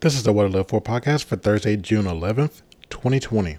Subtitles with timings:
[0.00, 3.58] This is the What I Live For podcast for Thursday, June 11th, 2020.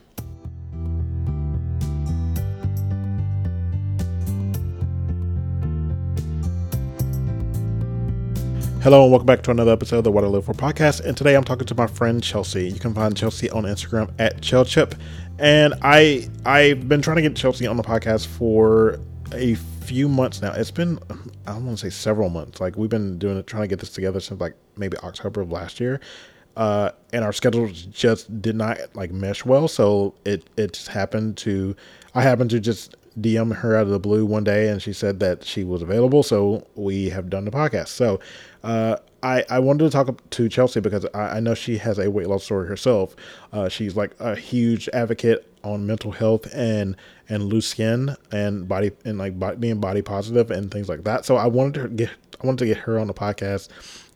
[8.81, 11.05] Hello and welcome back to another episode of the What I Live For podcast.
[11.05, 12.67] And today I'm talking to my friend Chelsea.
[12.67, 14.97] You can find Chelsea on Instagram at Chelchip.
[15.37, 18.99] And I I've been trying to get Chelsea on the podcast for
[19.35, 19.55] a
[19.91, 20.53] few months now.
[20.53, 20.99] It's been
[21.45, 22.61] I don't want to say several months.
[22.61, 25.51] Like we've been doing it, trying to get this together since like maybe October of
[25.51, 25.99] last year.
[26.55, 29.67] Uh, and our schedules just did not like mesh well.
[29.67, 31.75] So it it just happened to
[32.15, 35.19] I happened to just DM her out of the blue one day, and she said
[35.19, 36.23] that she was available.
[36.23, 37.89] So we have done the podcast.
[37.89, 38.21] So
[38.63, 42.09] uh, I I wanted to talk to Chelsea because I, I know she has a
[42.09, 43.13] weight loss story herself.
[43.51, 46.95] Uh, she's like a huge advocate on mental health and
[47.29, 51.25] and loose skin and body and like body, being body positive and things like that.
[51.25, 52.09] So I wanted to get
[52.41, 53.69] I wanted to get her on the podcast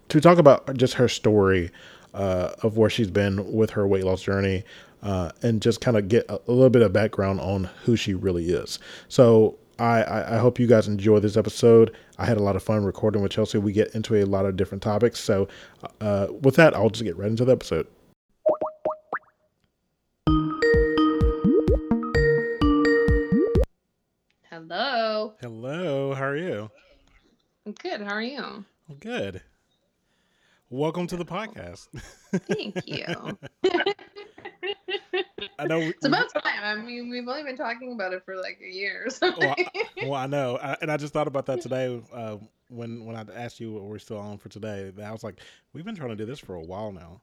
[0.09, 1.71] to talk about just her story
[2.13, 4.63] uh, of where she's been with her weight loss journey
[5.03, 8.13] uh, and just kind of get a, a, little bit of background on who she
[8.13, 8.79] really is.
[9.09, 11.95] So I, I, I, hope you guys enjoy this episode.
[12.17, 13.57] I had a lot of fun recording with Chelsea.
[13.57, 15.19] We get into a lot of different topics.
[15.19, 15.47] So
[15.99, 17.87] uh, with that, I'll just get right into the episode.
[24.55, 25.33] Hello.
[25.41, 26.13] Hello.
[26.13, 26.71] How are you?
[27.65, 27.99] I'm good.
[27.99, 28.63] How are you?
[28.89, 29.41] I'm good.
[30.69, 31.89] Welcome to the podcast.
[32.47, 33.03] Thank you.
[35.59, 35.79] I know.
[35.79, 36.63] We, it's about time.
[36.63, 39.09] I mean, we've only been talking about it for like a year.
[39.21, 39.67] Well, I,
[40.03, 42.37] well, I know, I, and I just thought about that today uh,
[42.69, 44.93] when when I asked you what we're still on for today.
[45.03, 45.41] I was like,
[45.73, 47.19] we've been trying to do this for a while now.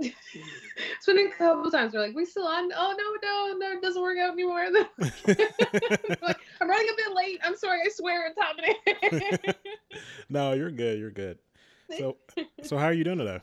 [0.00, 1.92] It's been a couple times.
[1.92, 2.70] We're like, we still on?
[2.74, 4.66] Oh no, no, no, it doesn't work out anymore.
[5.26, 7.40] like, I'm running a bit late.
[7.44, 7.80] I'm sorry.
[7.84, 9.54] I swear it's happening.
[10.28, 10.98] no, you're good.
[10.98, 11.38] You're good.
[11.98, 12.16] So,
[12.62, 13.40] so how are you doing today?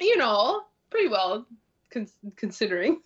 [0.00, 1.46] You know, pretty well,
[1.90, 3.02] con- considering.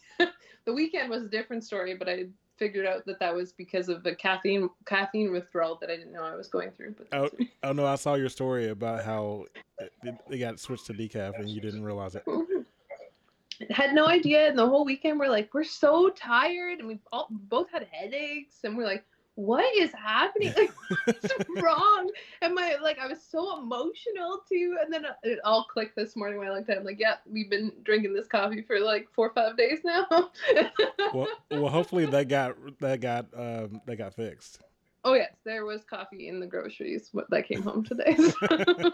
[0.64, 2.26] the weekend was a different story, but I
[2.62, 6.22] figured out that that was because of the caffeine caffeine withdrawal that I didn't know
[6.22, 6.94] I was going through.
[6.96, 7.28] But oh,
[7.64, 9.46] oh no, I saw your story about how
[9.80, 12.22] uh, they got switched to decaf and you didn't realize it.
[13.70, 17.28] Had no idea, and the whole weekend we're like, we're so tired, and we all
[17.30, 20.52] both had headaches, and we're like, what is happening?
[20.56, 20.72] Like,
[21.06, 22.10] what's wrong?
[22.42, 24.76] And my like, I was so emotional too.
[24.82, 26.80] And then it all clicked this morning when I looked at it.
[26.80, 30.06] I'm like, yeah, we've been drinking this coffee for like four or five days now.
[31.14, 34.60] well, well, hopefully that got that got um that got fixed.
[35.04, 38.16] Oh yes, there was coffee in the groceries that came home today.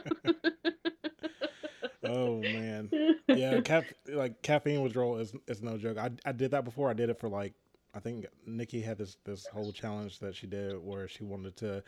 [2.04, 2.90] oh man,
[3.28, 5.98] yeah, ca- like caffeine withdrawal is is no joke.
[5.98, 6.88] I I did that before.
[6.88, 7.52] I did it for like
[7.98, 11.82] I think Nikki had this this whole challenge that she did where she wanted to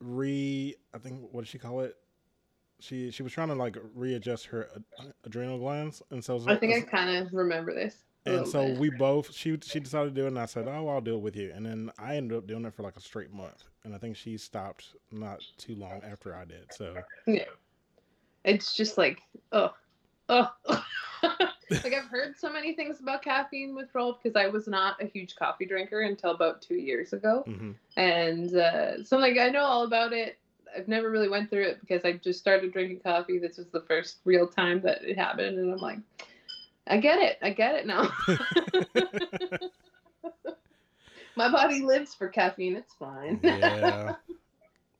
[0.00, 1.96] re I think what did she call it?
[2.80, 6.74] She she was trying to like readjust her ad- adrenal glands, and so I think
[6.74, 8.04] I kind of remember this.
[8.24, 8.78] And so bit.
[8.78, 11.20] we both she she decided to do it, and I said, "Oh, I'll do it
[11.20, 13.94] with you." And then I ended up doing it for like a straight month, and
[13.94, 16.72] I think she stopped not too long after I did.
[16.72, 16.96] So
[17.26, 17.44] yeah,
[18.44, 19.20] it's just like
[19.52, 19.74] oh
[20.30, 20.48] oh.
[21.22, 21.48] oh.
[21.70, 25.36] Like I've heard so many things about caffeine withdrawal because I was not a huge
[25.36, 27.72] coffee drinker until about two years ago, mm-hmm.
[27.96, 30.38] and uh, so like I know all about it.
[30.76, 33.38] I've never really went through it because I just started drinking coffee.
[33.38, 35.98] This was the first real time that it happened, and I'm like,
[36.86, 37.38] I get it.
[37.42, 38.10] I get it now.
[41.36, 42.76] My body lives for caffeine.
[42.76, 43.40] It's fine.
[43.42, 44.14] yeah.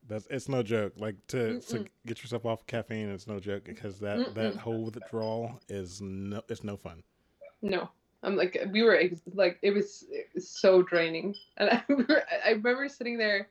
[0.09, 0.95] That's it's no joke.
[0.97, 4.35] Like to, to get yourself off caffeine, it's no joke because that Mm-mm.
[4.35, 7.03] that whole withdrawal is no it's no fun.
[7.61, 7.91] No,
[8.23, 9.01] I'm like we were
[9.35, 11.83] like it was, it was so draining, and I,
[12.45, 13.49] I remember sitting there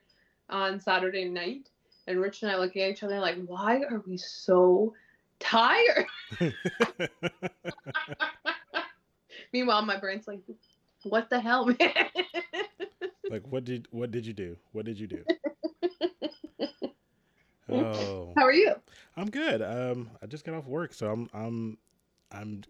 [0.50, 1.70] on Saturday night,
[2.06, 4.94] and Rich and I looking at each other like, why are we so
[5.38, 6.06] tired?
[9.52, 10.40] Meanwhile, my brain's like,
[11.04, 11.76] what the hell, man?
[13.30, 14.56] like what did what did you do?
[14.72, 15.24] What did you do?
[17.70, 18.32] Oh.
[18.34, 18.74] How are you?
[19.16, 19.60] I'm good.
[19.60, 21.76] Um, I just got off work, so I'm I'm
[22.32, 22.62] I'm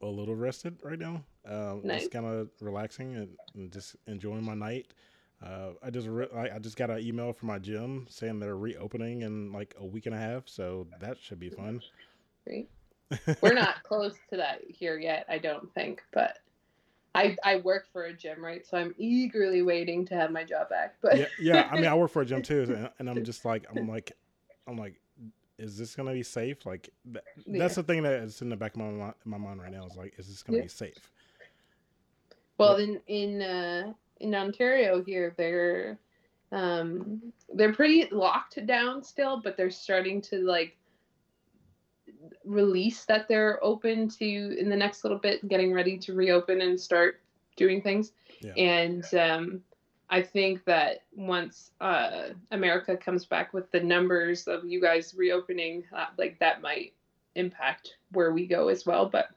[0.00, 1.24] a little rested right now.
[1.44, 2.02] Um, nice.
[2.02, 4.86] just kind of relaxing and, and, just enjoying my night.
[5.44, 8.56] Uh, I just re- I, I just got an email from my gym saying they're
[8.56, 11.82] reopening in like a week and a half, so that should be fun.
[12.46, 12.70] Great.
[13.42, 16.38] We're not close to that here yet, I don't think, but
[17.14, 18.66] I, I work for a gym, right?
[18.66, 20.96] So I'm eagerly waiting to have my job back.
[21.00, 21.68] But yeah, yeah.
[21.70, 24.12] I mean, I work for a gym too, and, and I'm just like, I'm like,
[24.66, 25.00] I'm like,
[25.58, 26.66] is this gonna be safe?
[26.66, 27.20] Like yeah.
[27.46, 29.86] that's the thing that is in the back of my my mind right now.
[29.86, 30.64] Is like, is this gonna yeah.
[30.64, 31.10] be safe?
[32.58, 35.98] Well, in in uh, in Ontario here, they're
[36.52, 40.76] Um, they're pretty locked down still, but they're starting to like
[42.44, 46.78] release that they're open to in the next little bit, getting ready to reopen and
[46.78, 47.20] start
[47.56, 48.12] doing things.
[48.40, 48.52] Yeah.
[48.54, 49.62] And um,
[50.10, 55.84] I think that once uh, America comes back with the numbers of you guys reopening,
[55.96, 56.92] uh, like that might
[57.34, 59.08] impact where we go as well.
[59.08, 59.30] But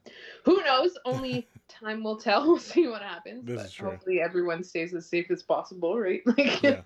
[0.44, 0.98] who knows?
[1.06, 2.46] Only time will tell.
[2.48, 3.46] We'll see what happens.
[3.46, 6.22] This but hopefully everyone stays as safe as possible, right?
[6.38, 6.82] Like, yeah.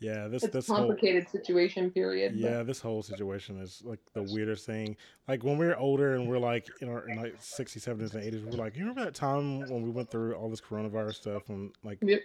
[0.00, 1.90] Yeah, this it's this complicated whole, situation.
[1.90, 2.34] Period.
[2.36, 2.66] Yeah, but.
[2.68, 4.96] this whole situation is like the weirdest thing.
[5.26, 8.42] Like when we're older and we're like in our in like 60s, 70s, and eighties,
[8.44, 11.72] we're like, you remember that time when we went through all this coronavirus stuff and
[11.82, 12.20] like, yep.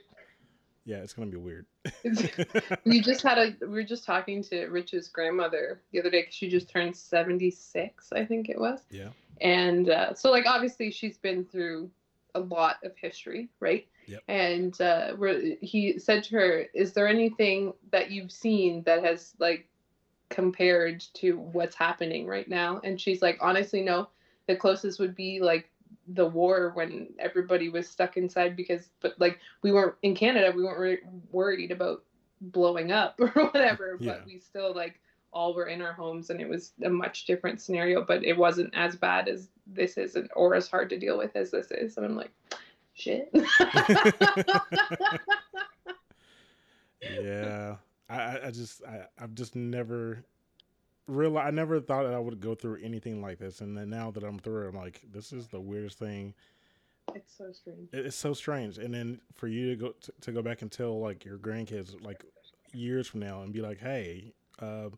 [0.85, 1.65] yeah, it's gonna be weird.
[2.85, 6.35] we just had a we were just talking to Rich's grandmother the other day because
[6.35, 8.81] she just turned seventy six, I think it was.
[8.91, 9.09] Yeah.
[9.41, 11.89] And uh, so, like, obviously, she's been through
[12.35, 13.87] a lot of history, right?
[14.07, 14.23] Yep.
[14.27, 15.15] And uh,
[15.61, 19.67] he said to her, "Is there anything that you've seen that has like
[20.29, 24.09] compared to what's happening right now?" And she's like, "Honestly, no.
[24.47, 25.69] The closest would be like
[26.07, 30.63] the war when everybody was stuck inside because, but like we weren't in Canada, we
[30.63, 32.03] weren't re- worried about
[32.41, 34.13] blowing up or whatever, yeah.
[34.13, 34.99] but we still like."
[35.33, 38.71] all were in our homes and it was a much different scenario but it wasn't
[38.75, 42.05] as bad as this is or as hard to deal with as this is and
[42.05, 42.31] i'm like
[42.93, 43.29] shit.
[47.01, 47.75] yeah,
[48.09, 50.23] I, I just I, I've just never
[51.07, 54.11] real I never thought that I would go through anything like this, and then now
[54.11, 56.33] that I'm through, I'm like, this is the weirdest thing.
[57.13, 57.89] It's so strange.
[57.91, 60.99] It's so strange, and then for you to go to, to go back and tell
[60.99, 62.23] like your grandkids like
[62.73, 64.33] years from now and be like, hey.
[64.59, 64.93] Um,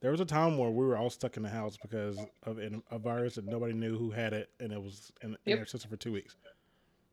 [0.00, 2.58] there was a time where we were all stuck in the house because of
[2.90, 5.38] a virus that nobody knew who had it, and it was in, yep.
[5.44, 6.36] in our system for two weeks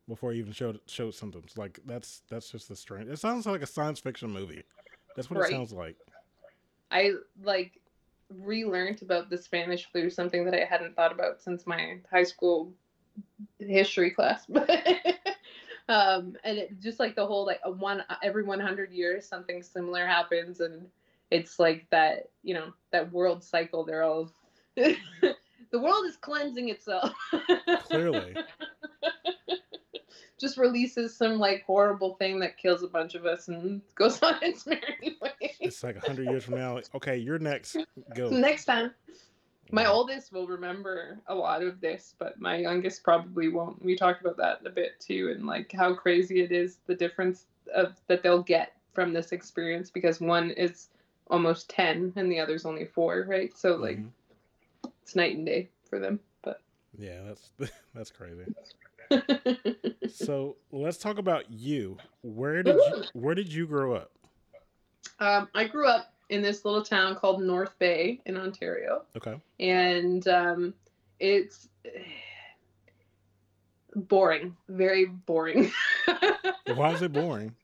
[0.08, 1.52] before he even showed showed symptoms.
[1.56, 3.08] Like that's that's just the strange.
[3.08, 4.64] It sounds like a science fiction movie.
[5.14, 5.50] That's what right.
[5.50, 5.96] it sounds like.
[6.90, 7.12] I
[7.42, 7.72] like
[8.30, 12.72] relearned about the Spanish flu, something that I hadn't thought about since my high school
[13.58, 14.46] history class.
[15.88, 20.06] um, and it just like the whole like a one every 100 years something similar
[20.06, 20.86] happens, and
[21.30, 23.84] it's like that you know that world cycle.
[23.84, 24.32] They're all
[24.76, 25.34] the
[25.72, 27.12] world is cleansing itself.
[27.84, 28.36] Clearly
[30.38, 34.36] just releases some like horrible thing that kills a bunch of us and goes on
[34.42, 35.54] its merry way.
[35.60, 36.80] It's like a hundred years from now.
[36.94, 37.76] Okay, you're next.
[38.14, 38.92] Go next time.
[39.70, 43.84] My oldest will remember a lot of this, but my youngest probably won't.
[43.84, 47.46] We talked about that a bit too, and like how crazy it is the difference
[47.74, 50.88] of that they'll get from this experience because one is
[51.30, 53.56] almost ten and the other's only four, right?
[53.56, 54.88] So like mm-hmm.
[55.02, 56.18] it's night and day for them.
[56.40, 56.62] But
[56.98, 57.50] yeah, that's
[57.94, 58.44] that's crazy.
[60.12, 61.96] so let's talk about you.
[62.22, 64.10] Where did you, where did you grow up?
[65.20, 69.04] Um, I grew up in this little town called North Bay in Ontario.
[69.16, 69.40] Okay.
[69.60, 70.74] And um,
[71.18, 71.68] it's
[73.94, 75.72] boring, very boring.
[76.74, 77.54] Why is it boring?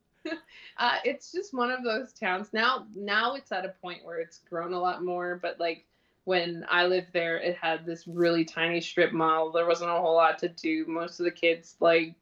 [0.76, 2.48] Uh, it's just one of those towns.
[2.52, 5.84] Now, now it's at a point where it's grown a lot more, but like
[6.24, 9.52] when I lived there, it had this really tiny strip mall.
[9.52, 10.86] There wasn't a whole lot to do.
[10.86, 12.14] Most of the kids like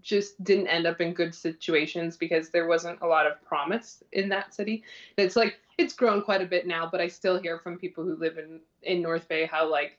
[0.00, 4.28] just didn't end up in good situations because there wasn't a lot of promise in
[4.30, 4.82] that city.
[5.16, 8.16] It's like it's grown quite a bit now, but I still hear from people who
[8.16, 9.98] live in in North Bay how like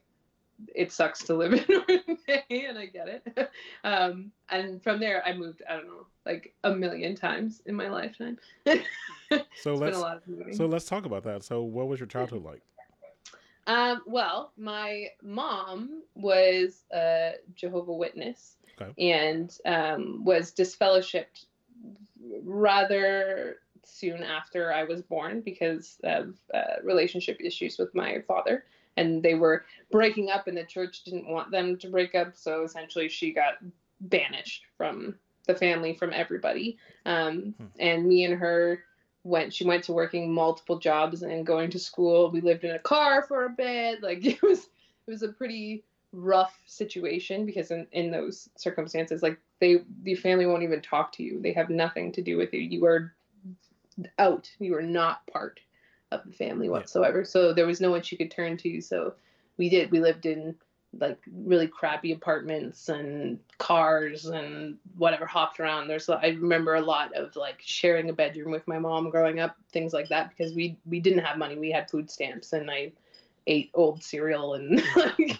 [0.73, 3.51] it sucks to live in North Bay, and I get it.
[3.83, 5.61] Um, and from there, I moved.
[5.69, 8.39] I don't know, like a million times in my lifetime.
[9.61, 9.99] so let's
[10.57, 11.43] so let's talk about that.
[11.43, 12.61] So, what was your childhood like?
[13.67, 18.93] Um, well, my mom was a Jehovah Witness okay.
[18.97, 21.45] and um, was disfellowshipped
[22.43, 28.65] rather soon after I was born because of uh, relationship issues with my father.
[28.97, 32.35] And they were breaking up, and the church didn't want them to break up.
[32.35, 33.55] So essentially, she got
[33.99, 35.15] banished from
[35.47, 36.77] the family, from everybody.
[37.05, 37.65] Um, hmm.
[37.79, 38.83] And me and her
[39.25, 42.31] went she went to working multiple jobs and going to school.
[42.31, 44.01] We lived in a car for a bit.
[44.01, 49.37] Like it was it was a pretty rough situation because in, in those circumstances like
[49.59, 51.41] they the family won't even talk to you.
[51.41, 52.61] They have nothing to do with you.
[52.61, 53.13] You are
[54.19, 54.49] out.
[54.59, 55.59] You are not part
[56.11, 57.25] of the family whatsoever.
[57.25, 58.79] So there was no one she could turn to.
[58.79, 59.15] So
[59.57, 59.91] we did.
[59.91, 60.55] We lived in
[60.99, 67.13] like really crappy apartments and cars and whatever hopped around there's i remember a lot
[67.13, 70.77] of like sharing a bedroom with my mom growing up things like that because we
[70.85, 71.57] we didn't have money.
[71.57, 72.91] We had food stamps and i
[73.47, 75.39] ate old cereal and like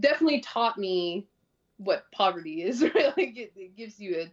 [0.00, 1.26] definitely taught me
[1.78, 3.16] what poverty is right?
[3.16, 4.32] Like it, it gives you a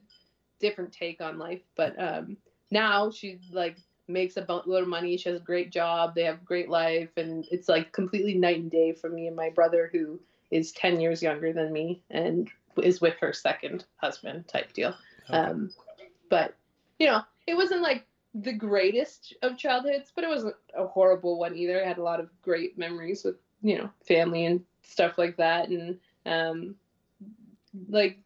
[0.60, 1.62] different take on life.
[1.75, 2.38] But um
[2.72, 5.17] now she like makes a boatload of money.
[5.17, 6.15] She has a great job.
[6.15, 9.36] They have a great life, and it's like completely night and day for me and
[9.36, 10.19] my brother, who
[10.51, 12.50] is ten years younger than me and
[12.81, 14.95] is with her second husband type deal.
[15.29, 15.38] Okay.
[15.38, 15.72] Um,
[16.29, 16.55] but
[17.00, 21.55] you know, it wasn't like the greatest of childhoods, but it wasn't a horrible one
[21.55, 21.83] either.
[21.83, 25.69] I had a lot of great memories with you know family and stuff like that,
[25.69, 26.75] and um,
[27.89, 28.17] like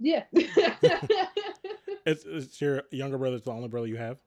[0.00, 0.24] yeah.
[0.32, 4.18] it's, it's your younger brother's the only brother you have.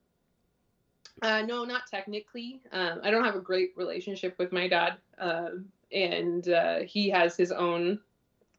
[1.22, 2.62] Uh, no, not technically.
[2.72, 5.50] Um, I don't have a great relationship with my dad, uh,
[5.92, 8.00] and uh, he has his own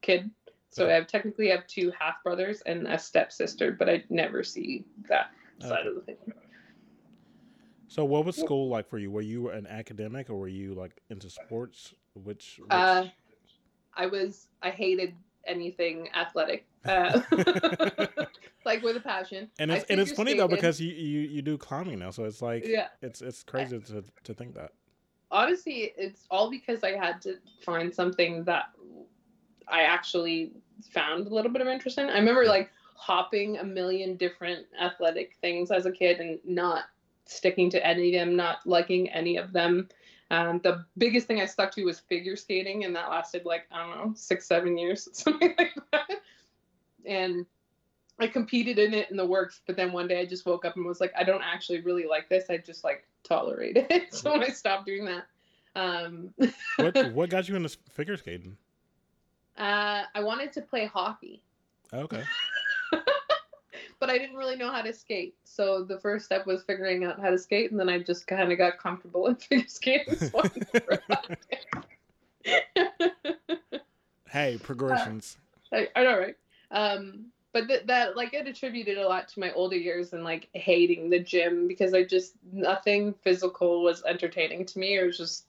[0.02, 0.30] kid.
[0.70, 0.88] So.
[0.88, 5.30] I have technically have two half brothers and a stepsister, but I never see that
[5.60, 5.68] okay.
[5.68, 6.16] side of the thing.
[7.86, 9.10] So, what was school like for you?
[9.10, 11.94] Were you an academic, or were you like into sports?
[12.14, 12.70] Which, which...
[12.70, 13.04] Uh,
[13.96, 14.48] I was.
[14.62, 15.14] I hated
[15.46, 17.20] anything athletic, uh,
[18.74, 19.50] like with a passion.
[19.58, 22.42] And it's and it's funny though because you, you you do climbing now, so it's
[22.42, 24.72] like yeah, it's it's crazy to to think that.
[25.30, 28.66] Honestly, it's all because I had to find something that
[29.66, 30.52] I actually
[30.90, 32.08] found a little bit of interest in.
[32.08, 36.84] I remember like hopping a million different athletic things as a kid and not
[37.26, 39.88] sticking to any of them, not liking any of them.
[40.30, 43.86] Um, the biggest thing I stuck to was figure skating, and that lasted like I
[43.86, 46.10] don't know six, seven years, something like that.
[47.04, 47.46] And
[48.18, 50.76] I competed in it in the works, but then one day I just woke up
[50.76, 52.44] and was like, I don't actually really like this.
[52.48, 54.14] I just like tolerate it.
[54.14, 55.24] so I stopped doing that.
[55.76, 56.32] Um,
[56.76, 58.56] what what got you into figure skating?
[59.58, 61.42] Uh, I wanted to play hockey.
[61.92, 62.22] Okay.
[64.00, 65.34] but I didn't really know how to skate.
[65.44, 68.52] So the first step was figuring out how to skate, and then I just kind
[68.52, 70.16] of got comfortable in figure skating.
[74.28, 75.38] hey, progressions.
[75.72, 76.36] Uh, I, I, know, right?
[76.70, 80.48] Um, but th- that like it attributed a lot to my older years and like
[80.52, 84.98] hating the gym because I just nothing physical was entertaining to me.
[84.98, 85.46] It was just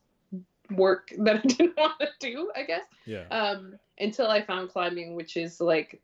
[0.69, 2.83] work that I didn't want to do, I guess.
[3.05, 3.27] Yeah.
[3.29, 5.99] Um, until I found climbing, which is like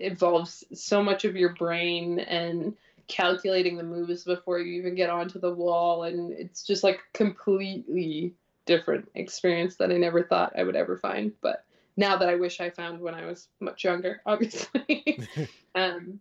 [0.00, 2.74] involves so much of your brain and
[3.06, 8.32] calculating the moves before you even get onto the wall and it's just like completely
[8.64, 12.60] different experience that I never thought I would ever find but now that I wish
[12.60, 15.28] I found when I was much younger obviously
[15.74, 16.20] um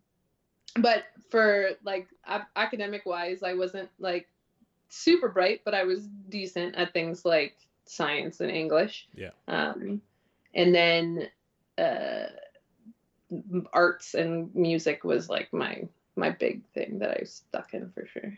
[0.75, 2.07] but for like
[2.55, 4.27] academic wise I wasn't like
[4.89, 10.01] super bright but I was decent at things like science and English yeah um
[10.53, 11.27] and then
[11.77, 12.27] uh
[13.73, 18.37] arts and music was like my my big thing that I stuck in for sure.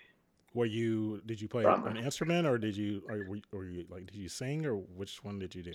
[0.54, 1.22] Were you?
[1.26, 1.88] Did you play Drama.
[1.88, 3.04] an instrument, or did you?
[3.10, 4.06] Or were, or you like?
[4.06, 5.74] Did you sing, or which one did you do?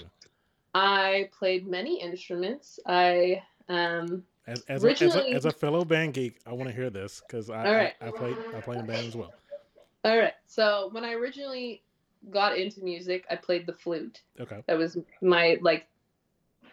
[0.75, 2.79] I played many instruments.
[2.87, 4.25] I um.
[4.47, 5.33] As, as, originally...
[5.33, 7.73] a, as, a, as a fellow band geek, I want to hear this because I,
[7.73, 7.95] right.
[8.01, 9.33] I I played I played in band as well.
[10.05, 10.35] All right.
[10.47, 11.83] So when I originally
[12.31, 14.23] got into music, I played the flute.
[14.41, 14.63] Okay.
[14.67, 15.87] That was my like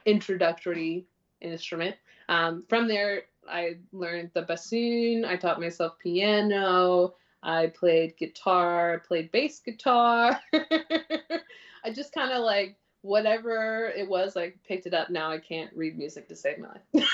[0.05, 1.05] introductory
[1.41, 1.95] instrument.
[2.29, 5.25] Um, from there, I learned the bassoon.
[5.25, 7.13] I taught myself piano.
[7.43, 10.39] I played guitar, I played bass guitar.
[10.53, 15.09] I just kind of like whatever it was, I picked it up.
[15.09, 17.07] Now I can't read music to save my life.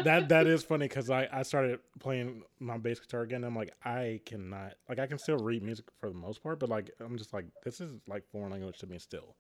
[0.03, 3.43] that that is funny because I I started playing my bass guitar again.
[3.43, 6.69] I'm like I cannot like I can still read music for the most part, but
[6.69, 9.35] like I'm just like this is like foreign language to me still.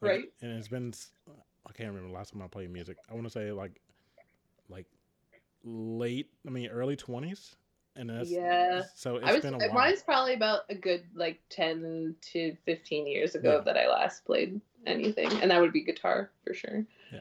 [0.00, 0.24] Like, right.
[0.42, 0.92] And it's been
[1.66, 2.96] I can't remember the last time I played music.
[3.10, 3.80] I want to say like
[4.68, 4.86] like
[5.64, 7.56] late, I mean early twenties,
[7.96, 8.82] and that's yeah.
[8.94, 9.74] So it's was, been a uh, while.
[9.74, 13.72] Mine's probably about a good like ten to fifteen years ago yeah.
[13.72, 16.84] that I last played anything, and that would be guitar for sure.
[17.12, 17.20] Yeah.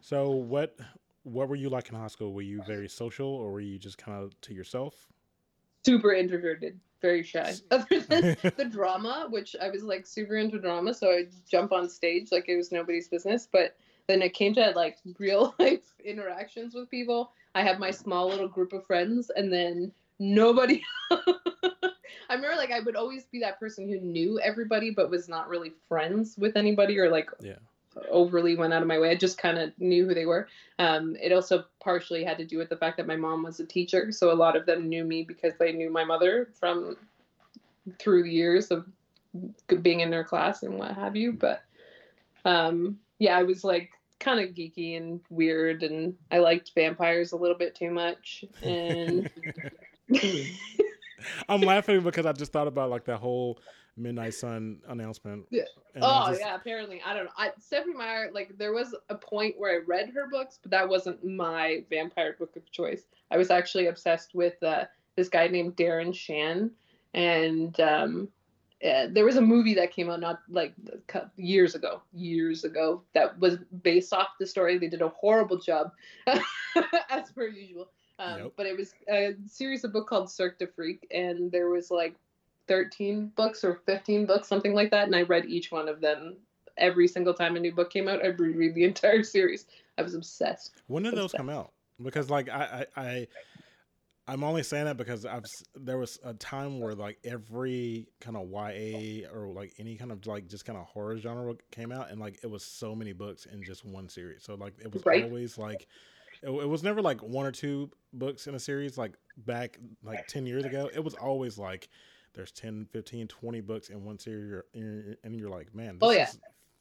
[0.00, 0.76] So what
[1.24, 2.32] what were you like in high school?
[2.32, 5.08] Were you very social, or were you just kind of to yourself?
[5.84, 7.54] Super introverted, very shy.
[7.70, 11.88] Other than the drama, which I was like super into drama, so I'd jump on
[11.88, 13.48] stage like it was nobody's business.
[13.50, 17.32] But then it came to like real life interactions with people.
[17.56, 20.82] I had my small little group of friends, and then nobody.
[21.10, 25.48] I remember like I would always be that person who knew everybody but was not
[25.48, 27.54] really friends with anybody or like yeah.
[28.10, 29.10] overly went out of my way.
[29.10, 30.48] I just kind of knew who they were.
[30.78, 33.64] Um, it also partially had to do with the fact that my mom was a
[33.64, 36.98] teacher, so a lot of them knew me because they knew my mother from
[37.98, 38.86] through the years of
[39.80, 41.32] being in their class and what have you.
[41.32, 41.62] But
[42.44, 47.36] um, yeah, I was like kind of geeky and weird, and I liked vampires a
[47.36, 48.44] little bit too much.
[48.62, 49.30] And
[51.48, 53.58] I'm laughing because I just thought about like that whole
[53.96, 55.46] Midnight Sun announcement.
[55.50, 55.64] Yeah.
[56.00, 56.40] Oh just...
[56.40, 57.30] yeah, apparently I don't know.
[57.36, 60.88] I, Stephenie Meyer, like there was a point where I read her books, but that
[60.88, 63.04] wasn't my vampire book of choice.
[63.30, 64.84] I was actually obsessed with uh,
[65.16, 66.70] this guy named Darren Shan,
[67.14, 68.28] and um,
[68.84, 70.74] uh, there was a movie that came out not like
[71.36, 74.78] years ago, years ago that was based off the story.
[74.78, 75.92] They did a horrible job,
[77.08, 77.88] as per usual.
[78.18, 78.52] Um, yep.
[78.56, 82.16] But it was a series of book called Cirque du Freak, and there was like
[82.68, 85.06] 13 books or 15 books, something like that.
[85.06, 86.36] And I read each one of them
[86.76, 88.24] every single time a new book came out.
[88.24, 89.66] I'd reread the entire series.
[89.98, 90.74] I was obsessed.
[90.86, 91.32] When did obsessed.
[91.32, 91.72] those come out?
[92.02, 93.26] Because like I, I, I
[94.28, 95.44] I'm only saying that because I've
[95.76, 100.26] there was a time where like every kind of YA or like any kind of
[100.26, 103.46] like just kind of horror genre came out, and like it was so many books
[103.46, 104.42] in just one series.
[104.42, 105.22] So like it was right.
[105.22, 105.86] always like
[106.42, 110.26] it, it, was never like one or two books in a series like back like
[110.26, 110.90] 10 years ago.
[110.92, 111.88] It was always like
[112.34, 116.28] there's 10, 15, 20 books in one series, and you're like, man, oh yeah.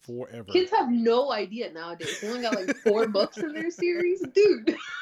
[0.02, 0.52] Forever.
[0.52, 2.22] Kids have no idea nowadays.
[2.22, 4.78] They only got like four books in their series, dude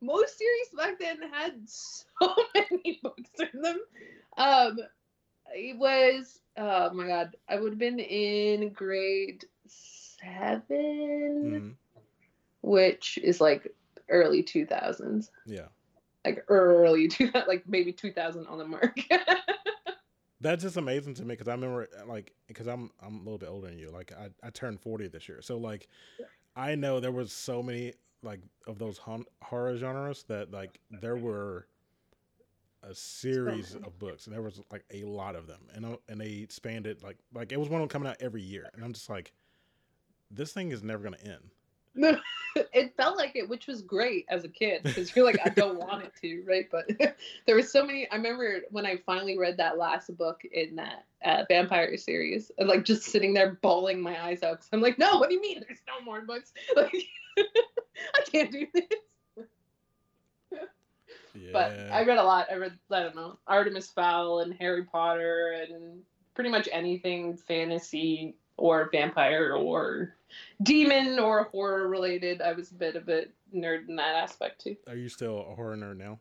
[0.00, 3.80] most series back then had so many books in them.
[4.36, 4.78] Um,
[5.54, 11.68] it was oh my god, I would have been in grade 7 mm-hmm.
[12.62, 13.72] which is like
[14.08, 15.30] early two thousands.
[15.46, 15.68] Yeah,
[16.24, 18.98] like early two, like maybe two thousand on the mark.
[20.40, 23.48] That's just amazing to me because I remember like because I'm I'm a little bit
[23.48, 23.90] older than you.
[23.90, 25.88] Like I I turned forty this year, so like
[26.54, 29.00] I know there was so many like of those
[29.42, 31.66] horror genres that like there were
[32.82, 36.20] a series of books and there was like a lot of them and uh, and
[36.20, 38.92] they expanded like like it was one of them coming out every year and I'm
[38.92, 39.32] just like
[40.30, 41.50] this thing is never going to end.
[41.94, 42.16] No,
[42.72, 45.78] it felt like it, which was great as a kid because you're like, I don't
[45.78, 46.68] want it to, right?
[46.70, 46.86] But
[47.46, 48.08] there was so many.
[48.10, 52.68] I remember when I finally read that last book in that uh, vampire series, and
[52.68, 54.58] like just sitting there bawling my eyes out.
[54.58, 55.62] Cause I'm like, no, what do you mean?
[55.66, 56.52] There's no more books.
[56.76, 56.94] Like,
[58.14, 58.84] I can't do this.
[61.34, 61.50] yeah.
[61.52, 62.46] But I read a lot.
[62.50, 66.02] I read, I don't know, Artemis Fowl and Harry Potter and
[66.34, 70.14] pretty much anything fantasy or vampire or
[70.62, 72.42] demon or horror related.
[72.42, 74.76] I was a bit of a nerd in that aspect too.
[74.88, 76.18] Are you still a horror nerd now?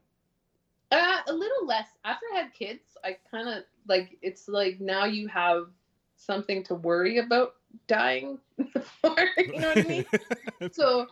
[0.91, 1.87] Uh, a little less.
[2.05, 5.67] After I had kids, I kind of like it's like now you have
[6.15, 7.55] something to worry about
[7.87, 8.39] dying
[9.01, 9.15] for.
[9.37, 10.05] you know what I mean?
[10.71, 11.07] so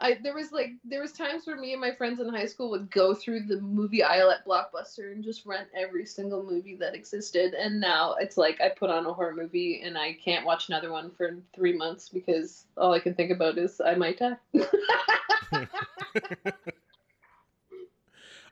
[0.00, 2.70] I there was like there was times where me and my friends in high school
[2.70, 6.94] would go through the movie aisle at Blockbuster and just rent every single movie that
[6.94, 7.54] existed.
[7.54, 10.92] And now it's like I put on a horror movie and I can't watch another
[10.92, 14.36] one for three months because all I can think about is I might die.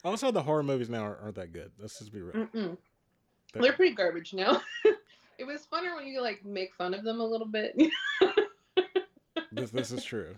[0.04, 1.70] also, the horror movies now aren't that good.
[1.78, 2.48] Let's just be real.
[2.52, 4.60] They're, They're pretty garbage now.
[5.38, 7.80] it was funner when you like make fun of them a little bit.
[9.52, 10.36] this this is true.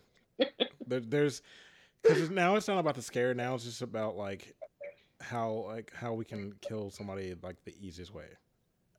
[0.88, 1.42] There, there's
[2.02, 3.34] because now it's not about the scare.
[3.34, 4.54] Now it's just about like
[5.20, 8.26] how like how we can kill somebody like the easiest way.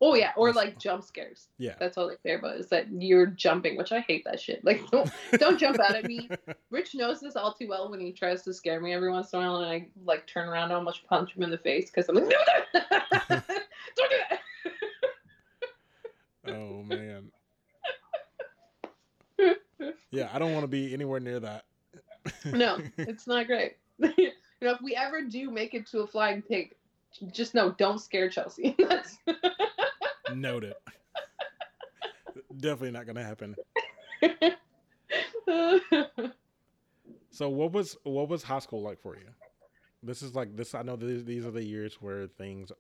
[0.02, 1.49] Oh yeah, or like jump scares.
[1.58, 4.63] Yeah, that's all they care about is that you're jumping, which I hate that shit.
[4.63, 6.30] Like don't don't jump out at me.
[6.69, 9.39] Rich knows this all too well when he tries to scare me every once in
[9.39, 12.08] a while, and I like turn around and almost punch him in the face because
[12.08, 12.38] I'm like, no,
[12.73, 13.41] no,
[13.95, 14.39] don't do that.
[16.56, 17.32] oh man.
[20.12, 21.65] Yeah, I don't want to be anywhere near that
[22.45, 23.77] no, it's not great.
[23.99, 26.75] you know, if we ever do make it to a flying pig,
[27.32, 28.75] just know don't scare Chelsea.
[30.34, 30.75] Noted.
[32.58, 33.55] Definitely not going to happen.
[37.32, 39.25] so what was what was high school like for you?
[40.03, 40.75] This is like this.
[40.75, 42.71] I know these these are the years where things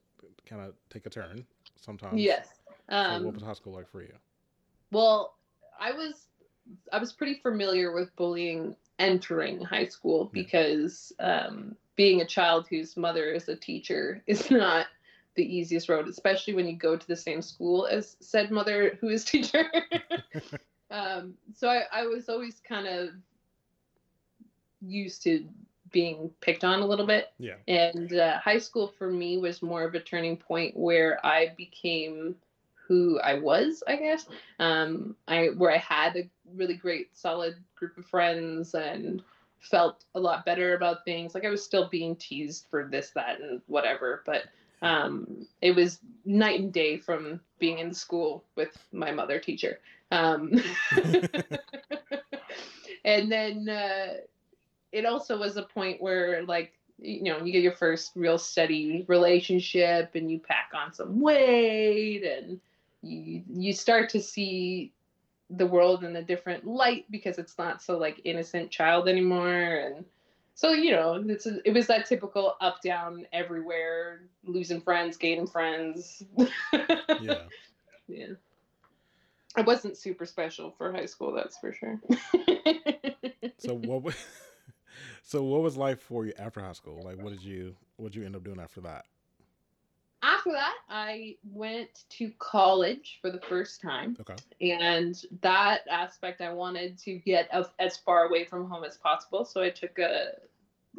[0.45, 1.45] kind of take a turn
[1.79, 2.21] sometimes.
[2.21, 2.47] Yes.
[2.89, 4.13] Um, so what was high school like for you?
[4.91, 5.35] Well,
[5.79, 6.27] I was
[6.91, 12.95] I was pretty familiar with bullying entering high school because um, being a child whose
[12.95, 14.87] mother is a teacher is not
[15.35, 19.09] the easiest road, especially when you go to the same school as said mother who
[19.09, 19.65] is teacher.
[20.91, 23.09] um, so I, I was always kind of
[24.81, 25.45] used to
[25.91, 27.27] being picked on a little bit.
[27.39, 27.55] Yeah.
[27.67, 32.35] And uh, high school for me was more of a turning point where I became
[32.89, 34.25] who I was, I guess.
[34.59, 39.23] Um, I where I had a really great, solid group of friends and
[39.59, 41.33] felt a lot better about things.
[41.35, 44.45] Like I was still being teased for this, that, and whatever, but
[44.81, 49.79] um, it was night and day from being in school with my mother teacher.
[50.11, 50.51] Um,
[53.05, 54.13] and then uh,
[54.91, 59.05] it also was a point where like you know you get your first real steady
[59.07, 62.59] relationship and you pack on some weight and
[63.01, 64.93] you you start to see
[65.49, 69.77] the world in a different light because it's not so like innocent child anymore.
[69.77, 70.05] And
[70.53, 75.47] so you know it's a, it was that typical up down everywhere losing friends gaining
[75.47, 76.23] friends.
[77.21, 77.39] Yeah.
[78.07, 78.27] Yeah.
[79.55, 81.99] I wasn't super special for high school that's for sure.
[83.57, 84.15] So what was
[85.23, 87.01] so what was life for you after high school?
[87.03, 89.05] Like what did you what did you end up doing after that
[90.21, 94.17] after that, I went to college for the first time.
[94.19, 94.35] Okay.
[94.61, 99.45] And that aspect, I wanted to get as far away from home as possible.
[99.45, 100.31] So I took a,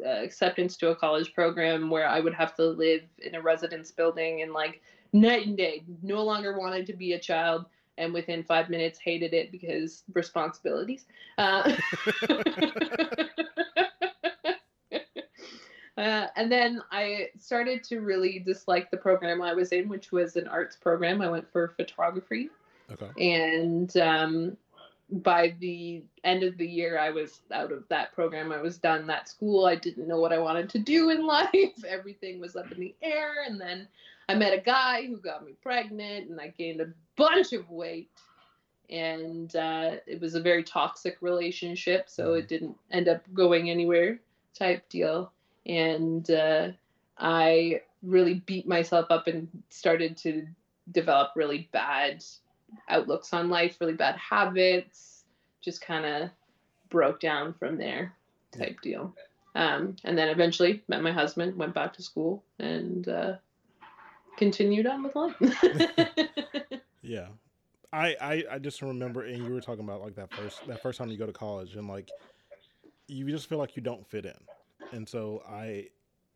[0.03, 3.91] a, acceptance to a college program where I would have to live in a residence
[3.91, 4.81] building and like
[5.13, 5.83] night and day.
[6.01, 7.65] No longer wanted to be a child.
[7.97, 11.05] And within five minutes, hated it because responsibilities.
[11.37, 11.75] Uh,
[16.01, 20.35] Uh, and then I started to really dislike the program I was in, which was
[20.35, 21.21] an arts program.
[21.21, 22.49] I went for photography.
[22.91, 23.35] Okay.
[23.35, 24.57] And um,
[25.11, 28.51] by the end of the year, I was out of that program.
[28.51, 29.65] I was done that school.
[29.67, 31.85] I didn't know what I wanted to do in life.
[31.87, 33.43] Everything was up in the air.
[33.45, 33.87] And then
[34.27, 38.09] I met a guy who got me pregnant, and I gained a bunch of weight.
[38.89, 44.19] And uh, it was a very toxic relationship, so it didn't end up going anywhere
[44.55, 45.31] type deal
[45.65, 46.69] and uh,
[47.17, 50.47] I really beat myself up and started to
[50.91, 52.23] develop really bad
[52.89, 55.23] outlooks on life, really bad habits.
[55.61, 56.29] Just kind of
[56.89, 58.15] broke down from there,
[58.57, 59.15] type deal.
[59.53, 63.33] Um, and then eventually met my husband, went back to school, and uh,
[64.37, 65.35] continued on with life.
[67.03, 67.27] yeah,
[67.93, 70.97] I, I I just remember, and you were talking about like that first that first
[70.97, 72.09] time you go to college, and like
[73.07, 74.37] you just feel like you don't fit in
[74.91, 75.87] and so I,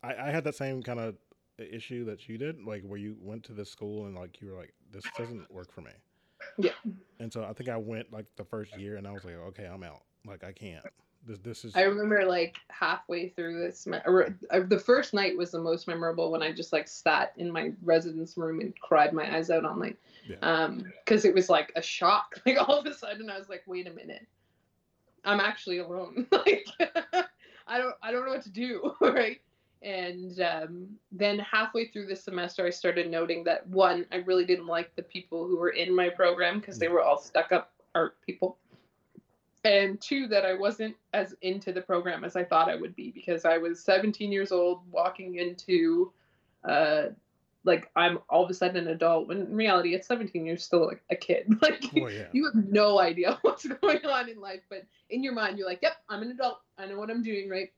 [0.02, 1.16] I, I had that same kind of
[1.58, 4.58] issue that you did, like where you went to this school and like you were
[4.58, 5.90] like, this doesn't work for me.
[6.58, 6.72] Yeah.
[7.18, 9.64] And so I think I went like the first year and I was like, okay,
[9.64, 10.02] I'm out.
[10.26, 10.84] Like I can't.
[11.26, 11.74] This this is.
[11.74, 16.30] I remember like halfway through this, or, uh, the first night was the most memorable
[16.30, 19.80] when I just like sat in my residence room and cried my eyes out on
[19.80, 19.96] like,
[20.28, 20.36] yeah.
[20.42, 22.40] um, because it was like a shock.
[22.46, 24.26] Like all of a sudden I was like, wait a minute,
[25.24, 26.26] I'm actually alone.
[26.32, 26.66] like.
[27.66, 29.40] I don't I don't know what to do, right?
[29.82, 34.66] And um, then halfway through the semester, I started noting that one, I really didn't
[34.66, 38.20] like the people who were in my program because they were all stuck up art
[38.22, 38.56] people.
[39.64, 43.10] And two, that I wasn't as into the program as I thought I would be
[43.10, 46.12] because I was 17 years old walking into,
[46.64, 47.06] uh,
[47.66, 50.86] like, I'm all of a sudden an adult when in reality at 17 you're still
[50.86, 51.46] like a kid.
[51.60, 52.26] Like, oh, yeah.
[52.32, 54.62] you have no idea what's going on in life.
[54.70, 56.60] But in your mind, you're like, yep, I'm an adult.
[56.78, 57.72] I know what I'm doing, right?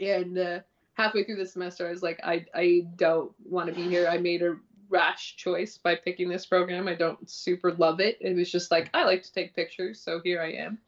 [0.00, 0.60] And uh,
[0.94, 4.06] halfway through the semester, I was like, I, I don't want to be here.
[4.08, 4.56] I made a
[4.88, 6.88] rash choice by picking this program.
[6.88, 8.18] I don't super love it.
[8.20, 10.78] It was just like, I like to take pictures, so here I am.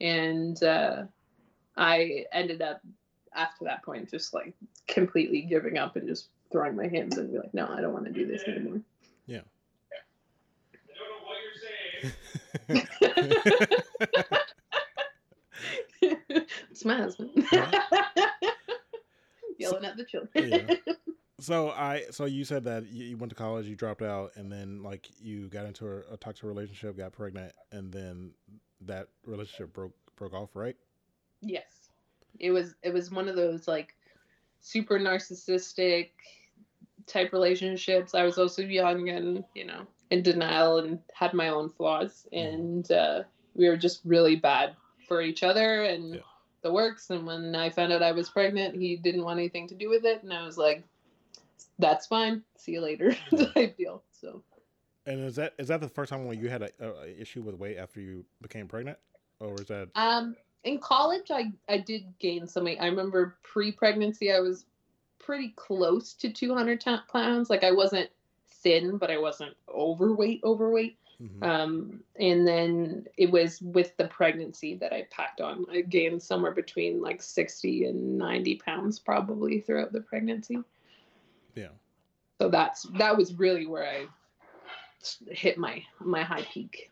[0.00, 1.04] And uh,
[1.76, 2.82] I ended up,
[3.34, 4.54] after that point, just like
[4.88, 8.06] completely giving up and just throwing my hands and be like, no, I don't want
[8.06, 8.80] to do this anymore.
[9.26, 9.40] Yeah.
[16.00, 17.30] it's my husband.
[19.58, 20.30] Yelling at the children.
[20.50, 20.74] yeah.
[21.40, 24.82] So I so you said that you went to college, you dropped out, and then
[24.82, 28.32] like you got into a, a toxic relationship, got pregnant, and then
[28.82, 30.76] that relationship broke broke off, right?
[31.40, 31.88] Yes,
[32.38, 33.94] it was it was one of those like
[34.60, 36.10] super narcissistic
[37.06, 38.14] type relationships.
[38.14, 42.54] I was also young and you know in denial and had my own flaws, mm-hmm.
[42.54, 43.22] and uh,
[43.54, 46.20] we were just really bad for each other and yeah.
[46.62, 47.10] the works.
[47.10, 50.04] And when I found out I was pregnant, he didn't want anything to do with
[50.04, 50.84] it, and I was like,
[51.78, 52.42] "That's fine.
[52.56, 53.16] See you later."
[53.54, 54.02] type deal.
[54.12, 54.42] So.
[55.06, 57.54] And is that is that the first time when you had a, a issue with
[57.54, 58.98] weight after you became pregnant,
[59.40, 59.88] or is that?
[59.94, 62.78] Um, in college, I I did gain some weight.
[62.80, 64.66] I remember pre-pregnancy, I was
[65.20, 67.50] pretty close to 200 t- pounds.
[67.50, 68.10] Like I wasn't
[68.48, 70.40] thin, but I wasn't overweight.
[70.44, 70.96] Overweight.
[71.22, 71.42] Mm-hmm.
[71.42, 75.66] Um, and then it was with the pregnancy that I packed on.
[75.70, 80.58] I gained somewhere between like 60 and 90 pounds probably throughout the pregnancy.
[81.54, 81.68] Yeah.
[82.40, 84.06] So that's that was really where I
[85.30, 86.90] hit my my high peak.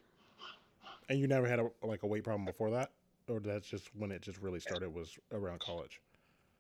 [1.09, 2.91] And you never had a like a weight problem before that,
[3.29, 6.03] or that's just when it just really started was around college.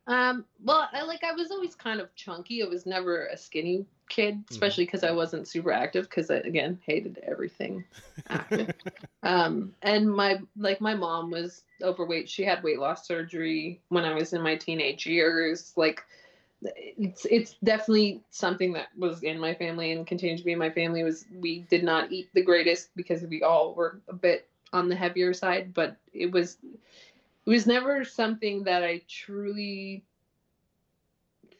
[0.08, 2.62] Um, well, I like I was always kind of chunky.
[2.62, 4.54] I was never a skinny kid, mm-hmm.
[4.54, 5.12] especially because mm-hmm.
[5.12, 6.08] I wasn't super active.
[6.08, 7.84] Because I again hated everything
[8.30, 8.72] active.
[9.22, 12.28] um, and my like my mom was overweight.
[12.28, 15.74] She had weight loss surgery when I was in my teenage years.
[15.76, 16.02] Like
[16.62, 20.70] it's it's definitely something that was in my family and continued to be in my
[20.70, 21.04] family.
[21.04, 24.96] Was we did not eat the greatest because we all were a bit on the
[24.96, 26.56] heavier side, but it was
[27.46, 30.04] it was never something that I truly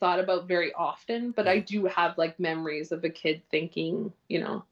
[0.00, 4.40] thought about very often, but I do have like memories of a kid thinking, you
[4.40, 4.64] know,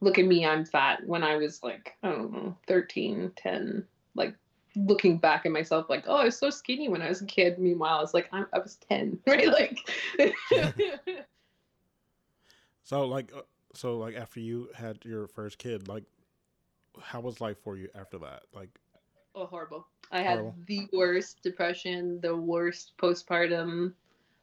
[0.00, 4.34] look at me, I'm fat when I was like, I don't know, 13, 10, like
[4.74, 7.58] looking back at myself like, oh, I was so skinny when I was a kid.
[7.58, 9.48] Meanwhile, I was like, I'm, i was 10, right?
[9.48, 9.78] Like,
[12.82, 13.42] so like, uh,
[13.74, 16.04] so like after you had your first kid, like,
[17.00, 18.42] how was life for you after that?
[18.52, 18.68] Like,
[19.34, 19.86] oh, horrible.
[20.10, 20.54] I had horrible.
[20.66, 23.92] the worst depression, the worst postpartum.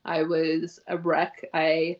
[0.06, 1.45] I was a wreck.
[1.54, 1.97] I,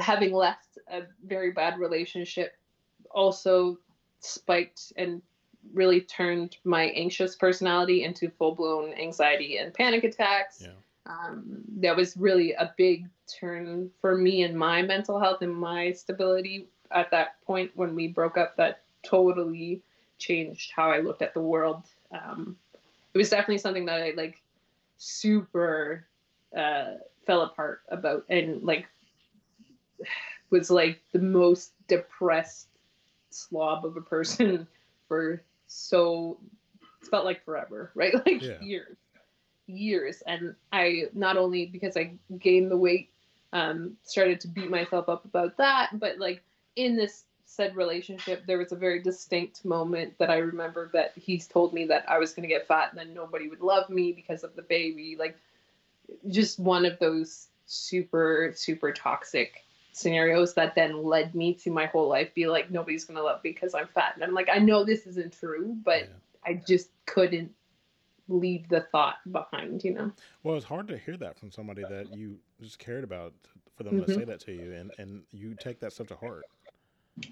[0.00, 2.56] having left a very bad relationship,
[3.10, 3.78] also
[4.20, 5.22] spiked and
[5.72, 10.62] really turned my anxious personality into full blown anxiety and panic attacks.
[10.62, 10.72] Yeah.
[11.06, 15.92] Um, that was really a big turn for me and my mental health and my
[15.92, 18.56] stability at that point when we broke up.
[18.56, 19.82] That totally
[20.18, 21.84] changed how I looked at the world.
[22.12, 22.56] Um,
[23.14, 24.40] it was definitely something that I like
[24.96, 26.06] super
[26.56, 26.94] uh,
[27.26, 28.86] fell apart about and like
[30.50, 32.68] was like the most depressed
[33.30, 34.66] slob of a person
[35.08, 36.38] for so
[37.02, 38.14] it felt like forever, right?
[38.14, 38.60] Like yeah.
[38.60, 38.96] years,
[39.66, 40.22] years.
[40.26, 43.10] And I not only because I gained the weight,
[43.52, 46.42] um, started to beat myself up about that, but like
[46.76, 51.46] in this said relationship, there was a very distinct moment that I remember that he's
[51.46, 54.12] told me that I was going to get fat and then nobody would love me
[54.12, 55.16] because of the baby.
[55.18, 55.36] Like,
[56.28, 62.06] just one of those super, super toxic scenarios that then led me to my whole
[62.06, 64.84] life be like nobody's gonna love me because I'm fat and I'm like I know
[64.84, 66.06] this isn't true but yeah.
[66.44, 67.50] I just couldn't
[68.28, 70.12] leave the thought behind you know
[70.44, 73.32] well it's hard to hear that from somebody that you just cared about
[73.76, 74.04] for them mm-hmm.
[74.04, 76.44] to say that to you and and you take that stuff to heart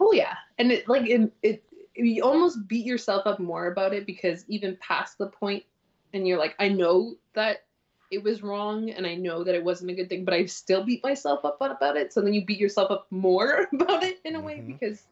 [0.01, 1.62] oh yeah and it like it, it
[1.94, 5.64] you almost beat yourself up more about it because even past the point
[6.12, 7.64] and you're like I know that
[8.11, 10.85] it was wrong and I know that it wasn't a good thing, but I still
[10.85, 12.12] beat myself up about it.
[12.12, 14.72] So then you beat yourself up more about it in a way mm-hmm.
[14.72, 15.03] because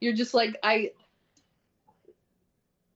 [0.00, 0.92] you're just like I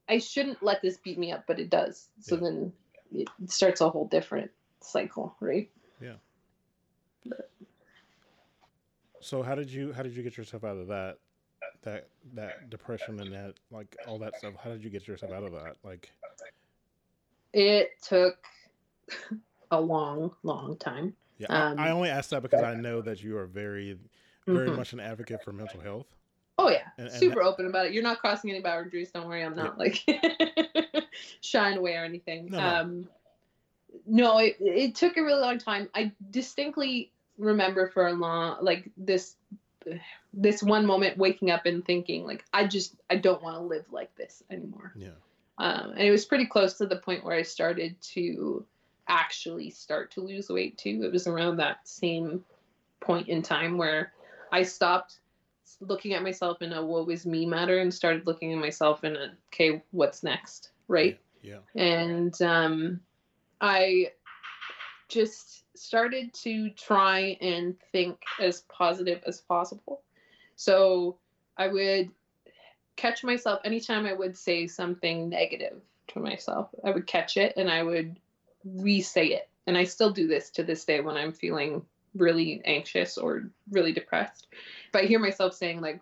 [0.07, 2.09] I shouldn't let this beat me up, but it does.
[2.19, 2.41] So yeah.
[2.41, 2.73] then
[3.11, 5.69] it starts a whole different cycle, right?
[6.01, 6.15] Yeah.
[7.25, 7.49] But.
[9.21, 11.17] So how did you how did you get yourself out of that
[11.85, 14.53] that that depression and that like all that stuff?
[14.61, 15.77] How did you get yourself out of that?
[15.83, 16.11] Like
[17.53, 18.37] it took
[19.71, 21.15] a long, long time.
[21.37, 23.97] Yeah, um, I, I, only asked that because I know that you are very,
[24.45, 24.75] very mm-hmm.
[24.77, 26.07] much an advocate for mental health.
[26.57, 27.93] Oh yeah, and, and super that, open about it.
[27.93, 29.11] You're not crossing any boundaries.
[29.11, 29.75] Don't worry, I'm not
[30.07, 30.23] yeah.
[30.23, 31.05] like
[31.41, 32.49] shying away or anything.
[32.51, 33.07] No, um,
[34.05, 34.33] no.
[34.33, 35.89] no it, it took a really long time.
[35.93, 39.35] I distinctly remember for a long, like this,
[40.33, 43.85] this one moment, waking up and thinking like, I just, I don't want to live
[43.91, 44.93] like this anymore.
[44.95, 45.09] Yeah.
[45.57, 48.65] Um, and it was pretty close to the point where I started to
[49.07, 51.01] actually start to lose weight too.
[51.03, 52.43] It was around that same
[52.99, 54.11] point in time where
[54.51, 55.19] I stopped
[55.79, 59.15] looking at myself in a woe is me matter and started looking at myself in
[59.15, 61.19] a okay, what's next, right?
[61.41, 61.57] Yeah.
[61.73, 61.83] yeah.
[61.83, 62.99] And um,
[63.61, 64.11] I
[65.07, 70.01] just started to try and think as positive as possible.
[70.55, 71.17] So
[71.57, 72.11] I would
[72.95, 76.69] catch myself anytime I would say something negative to myself.
[76.83, 78.19] I would catch it and I would
[78.63, 79.49] re-say it.
[79.67, 81.83] And I still do this to this day when I'm feeling
[82.15, 84.47] really anxious or really depressed.
[84.87, 86.01] If I hear myself saying like,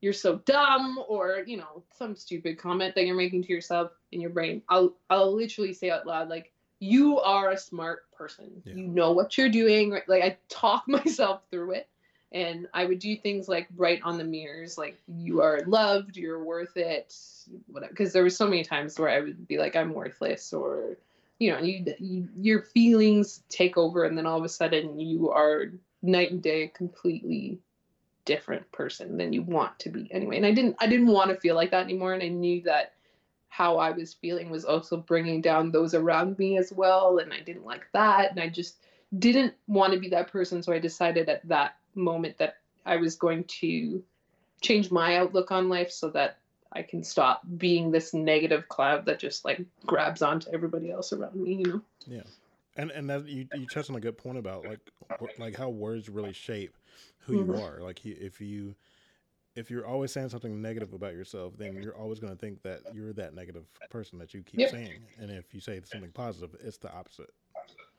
[0.00, 4.20] you're so dumb or, you know, some stupid comment that you're making to yourself in
[4.20, 8.62] your brain, I'll I'll literally say out loud like, you are a smart person.
[8.64, 8.74] Yeah.
[8.74, 9.90] You know what you're doing.
[10.08, 11.88] Like I talk myself through it.
[12.32, 16.42] And I would do things like write on the mirrors, like you are loved, you're
[16.42, 17.12] worth it,
[17.66, 17.90] whatever.
[17.90, 20.96] Because there were so many times where I would be like, I'm worthless, or
[21.40, 25.30] you know, you, you, your feelings take over, and then all of a sudden you
[25.30, 27.58] are night and day a completely
[28.26, 30.36] different person than you want to be anyway.
[30.36, 32.92] And I didn't I didn't want to feel like that anymore, and I knew that
[33.50, 37.40] how I was feeling was also bringing down those around me as well, and I
[37.40, 38.76] didn't like that, and I just
[39.18, 40.62] didn't want to be that person.
[40.62, 44.02] So I decided at that moment that I was going to
[44.60, 46.38] change my outlook on life so that
[46.72, 51.34] I can stop being this negative cloud that just like grabs onto everybody else around
[51.34, 51.82] me, you know?
[52.06, 52.22] Yeah.
[52.76, 54.78] And and that you you touched on a good point about like
[55.38, 56.76] like how words really shape
[57.18, 57.52] who mm-hmm.
[57.52, 57.80] you are.
[57.80, 58.76] Like if you
[59.60, 61.82] if you're always saying something negative about yourself, then mm-hmm.
[61.82, 64.70] you're always going to think that you're that negative person that you keep yep.
[64.70, 65.02] saying.
[65.20, 67.30] And if you say something positive, it's the opposite.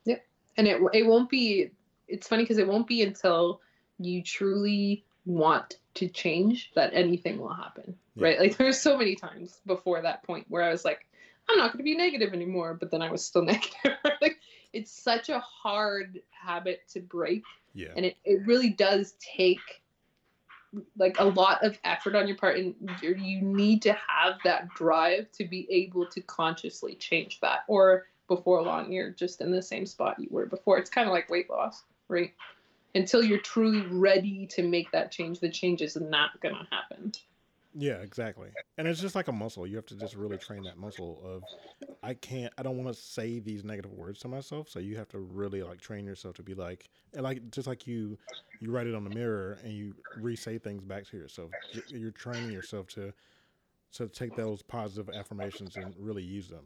[0.06, 0.26] Yep.
[0.58, 1.72] And it it won't be.
[2.08, 3.62] It's funny because it won't be until
[4.00, 7.96] you truly want to change that anything will happen.
[8.16, 8.26] Yeah.
[8.26, 8.40] Right?
[8.40, 11.06] Like there's so many times before that point where I was like,
[11.48, 13.94] I'm not going to be negative anymore, but then I was still negative.
[14.20, 14.40] like
[14.74, 17.44] it's such a hard habit to break.
[17.74, 17.90] Yeah.
[17.96, 19.81] And it, it really does take
[20.98, 25.30] like a lot of effort on your part and you need to have that drive
[25.34, 29.86] to be able to consciously change that or before long you're just in the same
[29.86, 30.78] spot you were before.
[30.78, 32.34] It's kind of like weight loss right?
[32.94, 37.14] Until you're truly ready to make that change the change is not going to happen
[37.74, 38.50] yeah, exactly.
[38.78, 39.68] And it's just like a muscle.
[39.68, 41.44] You have to just really train that muscle of
[42.04, 45.08] I can't I don't want to say these negative words to myself, so you have
[45.10, 48.18] to really like train yourself to be like and like just like you
[48.60, 51.52] you write it on the mirror and you re-say things back to yourself.
[51.90, 53.14] You're training yourself to
[53.94, 56.66] to take those positive affirmations and really use them.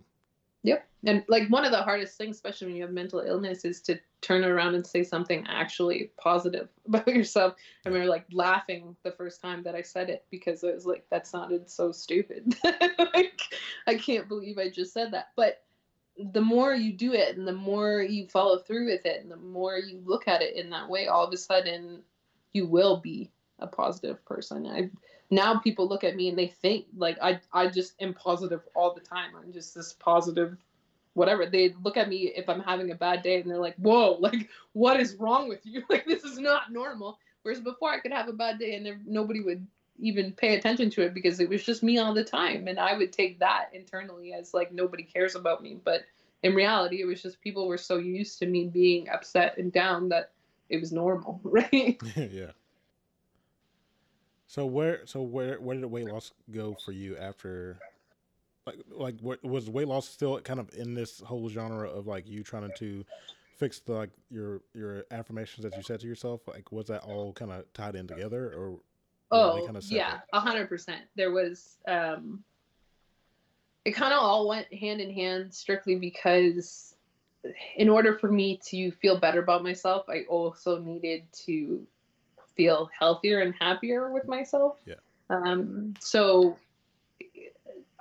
[0.65, 0.87] Yep.
[1.05, 3.99] And like one of the hardest things, especially when you have mental illness, is to
[4.21, 7.53] turn around and say something actually positive about yourself.
[7.85, 11.05] I remember like laughing the first time that I said it because it was like
[11.11, 12.55] that sounded so stupid.
[12.63, 13.39] like
[13.85, 15.29] I can't believe I just said that.
[15.35, 15.63] But
[16.31, 19.37] the more you do it and the more you follow through with it and the
[19.37, 22.01] more you look at it in that way, all of a sudden
[22.53, 24.65] you will be a positive person.
[24.65, 24.89] I
[25.31, 28.93] now people look at me and they think like I I just am positive all
[28.93, 29.31] the time.
[29.35, 30.57] I'm just this positive
[31.13, 31.45] whatever.
[31.45, 34.49] They look at me if I'm having a bad day and they're like, "Whoa, like
[34.73, 35.83] what is wrong with you?
[35.89, 39.39] Like this is not normal." Whereas before I could have a bad day and nobody
[39.39, 39.65] would
[39.99, 42.97] even pay attention to it because it was just me all the time and I
[42.97, 46.01] would take that internally as like nobody cares about me, but
[46.43, 50.09] in reality it was just people were so used to me being upset and down
[50.09, 50.31] that
[50.69, 52.01] it was normal, right?
[52.15, 52.51] yeah.
[54.47, 57.79] So where so where where did the weight loss go for you after
[58.65, 62.27] like like what was weight loss still kind of in this whole genre of like
[62.27, 63.03] you trying to
[63.57, 66.41] fix the like your your affirmations that you said to yourself?
[66.47, 68.79] Like was that all kind of tied in together or
[69.31, 71.01] oh kind of yeah a hundred percent.
[71.15, 72.43] There was um
[73.83, 76.95] it kind of all went hand in hand strictly because
[77.77, 81.85] in order for me to feel better about myself i also needed to
[82.55, 84.77] feel healthier and happier with myself.
[84.85, 84.95] Yeah.
[85.29, 86.57] Um, so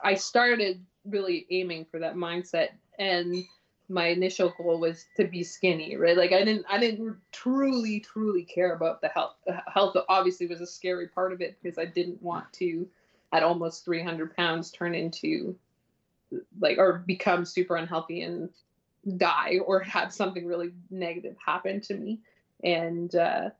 [0.02, 3.44] I started really aiming for that mindset and
[3.88, 6.16] my initial goal was to be skinny, right?
[6.16, 9.34] Like I didn't, I didn't truly, truly care about the health.
[9.46, 12.88] The health obviously was a scary part of it because I didn't want to,
[13.32, 15.56] at almost 300 pounds, turn into
[16.60, 18.48] like or become super unhealthy and
[19.18, 22.20] die or have something really negative happen to me.
[22.62, 23.50] And uh,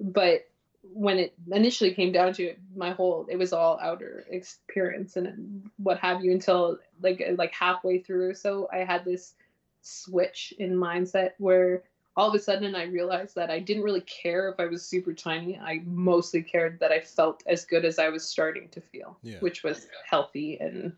[0.00, 0.48] but
[0.92, 5.68] when it initially came down to it, my whole it was all outer experience and
[5.78, 9.34] what have you until like like halfway through or so I had this
[9.82, 11.82] switch in mindset where
[12.16, 15.12] all of a sudden I realized that I didn't really care if I was super
[15.12, 15.58] tiny.
[15.58, 19.38] I mostly cared that I felt as good as I was starting to feel, yeah.
[19.40, 20.92] which was healthy and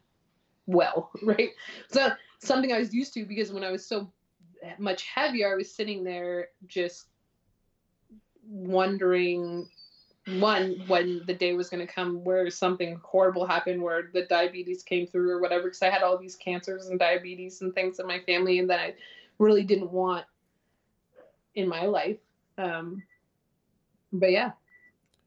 [0.67, 1.51] well, right?
[1.89, 4.11] So something I was used to because when I was so
[4.79, 7.07] much heavier, I was sitting there just
[8.49, 9.69] wondering
[10.37, 14.83] one when the day was going to come where something horrible happened where the diabetes
[14.83, 18.07] came through or whatever because i had all these cancers and diabetes and things in
[18.07, 18.95] my family and that i
[19.39, 20.25] really didn't want
[21.55, 22.19] in my life.
[22.57, 23.03] Um,
[24.13, 24.53] but yeah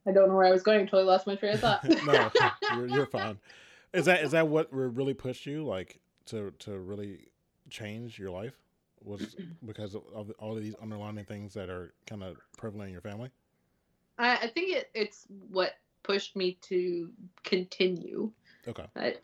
[0.08, 0.82] i don't know where i was going.
[0.82, 1.84] Until i lost my train of thought.
[2.06, 2.32] No
[2.76, 3.40] you're, you're fine.
[3.94, 7.30] Is that is that what really pushed you like to to really
[7.70, 8.58] change your life
[9.04, 9.36] was
[9.66, 13.30] because of all of these underlying things that are kind of prevalent in your family?
[14.18, 17.10] I, I think it, it's what pushed me to
[17.44, 18.32] continue.
[18.68, 18.86] Okay.
[18.96, 19.16] I,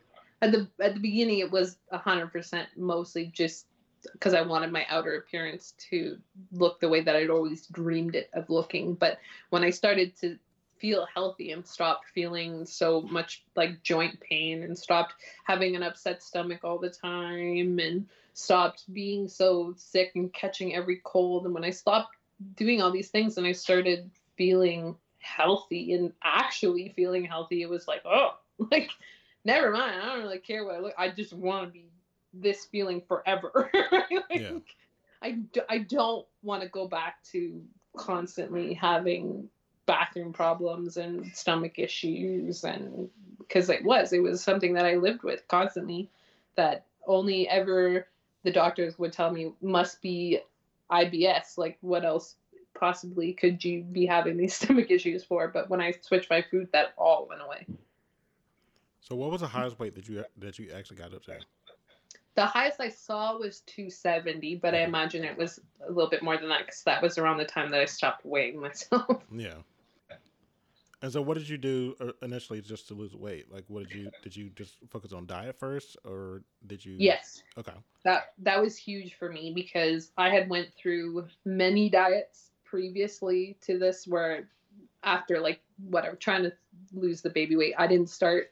[0.41, 3.65] at the at the beginning, it was hundred percent mostly just
[4.11, 6.17] because I wanted my outer appearance to
[6.51, 8.93] look the way that I'd always dreamed it of looking.
[8.93, 10.37] But when I started to
[10.79, 16.23] feel healthy and stopped feeling so much like joint pain and stopped having an upset
[16.23, 21.45] stomach all the time and stopped being so sick and catching every cold.
[21.45, 22.15] And when I stopped
[22.55, 27.87] doing all these things and I started feeling healthy and actually feeling healthy it was
[27.87, 28.37] like oh
[28.71, 28.89] like
[29.43, 30.01] never mind.
[30.01, 31.89] I don't really care what I look I just want to be
[32.33, 33.71] this feeling forever.
[34.29, 34.59] Like, yeah.
[35.21, 37.61] I, I don't want to go back to
[37.95, 39.49] constantly having
[39.87, 43.09] bathroom problems and stomach issues and
[43.39, 46.09] because it was it was something that i lived with constantly
[46.55, 48.05] that only ever
[48.43, 50.39] the doctors would tell me must be
[50.91, 51.57] IBS.
[51.57, 52.35] Like, what else
[52.73, 55.47] possibly could you be having these stomach issues for?
[55.47, 57.65] But when I switched my food, that all went away.
[59.01, 61.37] So, what was the highest weight that you that you actually got up to?
[62.35, 66.37] The highest I saw was 270, but I imagine it was a little bit more
[66.37, 69.23] than that because that was around the time that I stopped weighing myself.
[69.31, 69.55] Yeah.
[71.01, 73.51] And so, what did you do uh, initially just to lose weight?
[73.53, 76.95] Like, what did you did you just focus on diet first, or did you?
[76.97, 77.43] Yes.
[77.57, 77.73] Okay.
[78.03, 83.77] That that was huge for me because I had went through many diets previously to
[83.77, 84.47] this, where
[85.03, 86.53] after like whatever trying to
[86.93, 88.51] lose the baby weight, I didn't start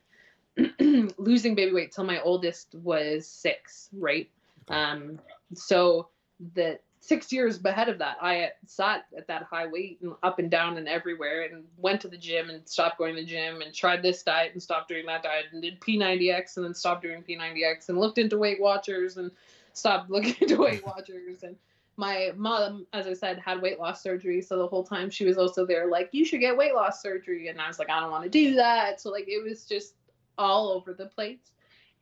[1.18, 4.30] losing baby weight till my oldest was six, right?
[4.70, 4.80] Okay.
[4.80, 5.20] Um,
[5.56, 6.10] so
[6.54, 10.50] the six years ahead of that, I sat at that high weight and up and
[10.50, 13.72] down and everywhere and went to the gym and stopped going to the gym and
[13.74, 17.22] tried this diet and stopped doing that diet and did P90X and then stopped doing
[17.22, 19.30] P90X and looked into Weight Watchers and
[19.74, 21.44] stopped looking into Weight Watchers.
[21.44, 21.56] And
[21.96, 24.42] my mom, as I said, had weight loss surgery.
[24.42, 27.50] So the whole time she was also there, like, you should get weight loss surgery.
[27.50, 29.00] And I was like, I don't want to do that.
[29.00, 29.94] So, like, it was just
[30.40, 31.52] all over the place.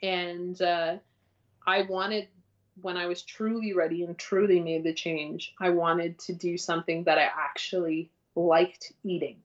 [0.01, 0.95] And uh,
[1.67, 2.29] I wanted
[2.81, 7.03] when I was truly ready and truly made the change, I wanted to do something
[7.03, 9.37] that I actually liked eating.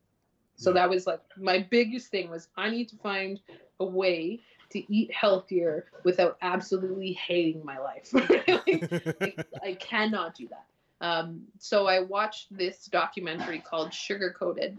[0.56, 3.40] So that was like my biggest thing was I need to find
[3.78, 8.12] a way to eat healthier without absolutely hating my life.
[8.12, 10.66] like, I cannot do that.
[11.00, 14.76] Um, so I watched this documentary called Sugar Coated,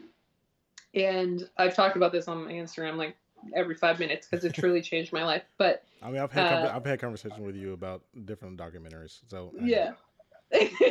[0.94, 3.16] and I've talked about this on my Instagram like
[3.56, 5.44] every five minutes because it truly changed my life.
[5.58, 9.20] But I mean, I've had uh, I've had conversations with you about different documentaries.
[9.28, 9.92] So yeah,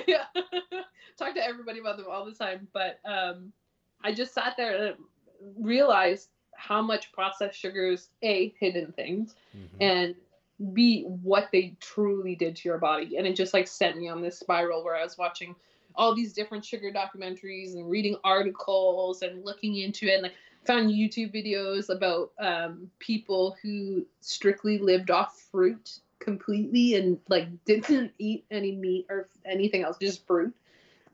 [0.07, 0.24] yeah,
[1.18, 2.68] talk to everybody about them all the time.
[2.72, 3.53] But um,
[4.03, 4.96] I just sat there and
[5.59, 6.28] realized
[6.59, 9.76] how much processed sugars a hidden things mm-hmm.
[9.80, 10.14] and
[10.74, 14.20] b what they truly did to your body and it just like sent me on
[14.20, 15.55] this spiral where i was watching
[15.94, 20.34] all these different sugar documentaries and reading articles and looking into it and like
[20.68, 28.12] found YouTube videos about um, people who strictly lived off fruit completely and like didn't
[28.18, 30.54] eat any meat or anything else, just fruit.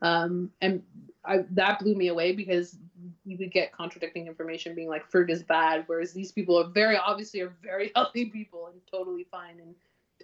[0.01, 0.83] Um, and
[1.23, 2.77] I, that blew me away because
[3.23, 6.97] you would get contradicting information being like fruit is bad, whereas these people are very
[6.97, 9.73] obviously are very healthy people and totally fine and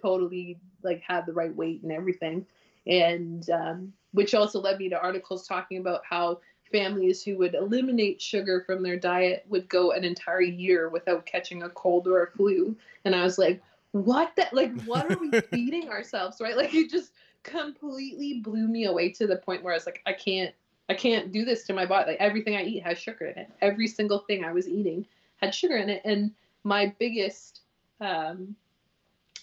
[0.00, 2.44] totally like had the right weight and everything.
[2.86, 6.40] And um, which also led me to articles talking about how
[6.72, 11.62] families who would eliminate sugar from their diet would go an entire year without catching
[11.62, 12.74] a cold or a flu.
[13.04, 13.62] And I was like,
[13.92, 16.56] what that like what are we feeding ourselves, right?
[16.56, 17.12] Like it just
[17.42, 20.54] completely blew me away to the point where I was like, I can't
[20.88, 22.12] I can't do this to my body.
[22.12, 23.50] Like everything I eat has sugar in it.
[23.60, 25.06] Every single thing I was eating
[25.36, 26.02] had sugar in it.
[26.04, 26.32] And
[26.64, 27.60] my biggest
[28.00, 28.56] um,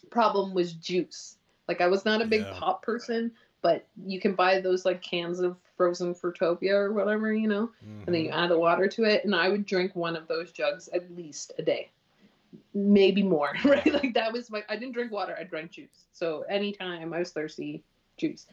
[0.09, 1.37] problem was juice.
[1.67, 2.53] Like I was not a big yeah.
[2.53, 7.47] pop person, but you can buy those like cans of frozen fruitopia or whatever you
[7.47, 7.67] know?
[7.67, 8.03] Mm-hmm.
[8.05, 8.39] and then you mm-hmm.
[8.39, 11.53] add the water to it and i would drink one of those jugs at least
[11.57, 11.89] a day.
[12.73, 13.93] Maybe more right?
[13.93, 16.03] Like that was my i didn't drink water i drank juice.
[16.11, 17.81] So anytime i was thirsty
[18.17, 18.45] juice.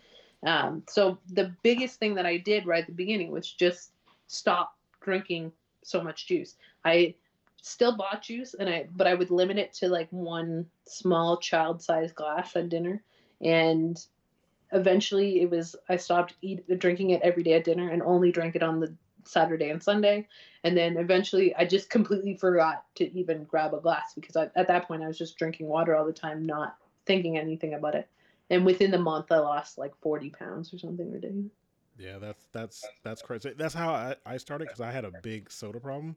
[0.46, 3.90] Um, so the biggest thing that i did right at the beginning was just
[4.28, 5.50] stop drinking
[5.82, 6.54] so much juice.
[6.84, 7.16] I
[7.60, 11.82] still bought juice and i but i would limit it to like one small child
[11.82, 13.02] sized glass at dinner.
[13.40, 13.98] And
[14.72, 18.56] eventually it was I stopped eat drinking it every day at dinner and only drank
[18.56, 18.94] it on the
[19.24, 20.26] Saturday and Sunday.
[20.64, 24.68] And then eventually I just completely forgot to even grab a glass because I, at
[24.68, 28.08] that point I was just drinking water all the time, not thinking anything about it.
[28.50, 31.50] And within the month I lost like 40 pounds or something ridiculous.
[31.98, 33.54] Yeah, that's that's that's crazy.
[33.56, 36.14] That's how I, I started because I had a big soda problem,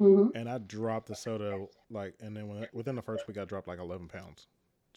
[0.00, 0.36] mm-hmm.
[0.36, 3.68] and I dropped the soda like, and then when, within the first week I dropped
[3.68, 4.48] like eleven pounds.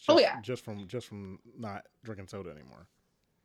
[0.08, 2.86] Oh, just, oh yeah, just from just from not drinking soda anymore.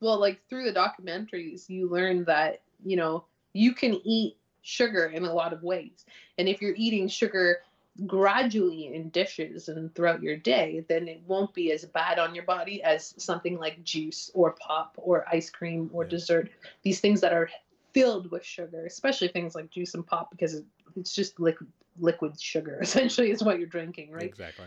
[0.01, 5.23] Well like through the documentaries you learn that you know you can eat sugar in
[5.23, 6.05] a lot of ways.
[6.37, 7.59] And if you're eating sugar
[8.05, 12.45] gradually in dishes and throughout your day then it won't be as bad on your
[12.45, 16.09] body as something like juice or pop or ice cream or yeah.
[16.09, 16.49] dessert.
[16.83, 17.49] These things that are
[17.93, 20.61] filled with sugar especially things like juice and pop because
[20.95, 21.67] it's just liquid
[21.99, 24.23] liquid sugar essentially is what you're drinking right?
[24.23, 24.65] Exactly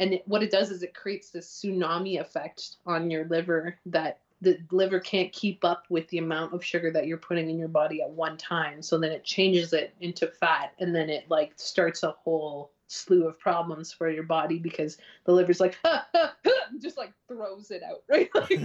[0.00, 4.20] and it, what it does is it creates this tsunami effect on your liver that
[4.40, 7.68] the liver can't keep up with the amount of sugar that you're putting in your
[7.68, 8.82] body at one time.
[8.82, 13.26] So then it changes it into fat and then it like starts a whole slew
[13.26, 17.70] of problems for your body because the liver's like ha, ha, ha, just like throws
[17.70, 18.28] it out right?
[18.34, 18.50] Like,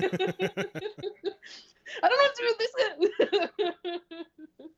[2.03, 3.99] i don't what to do this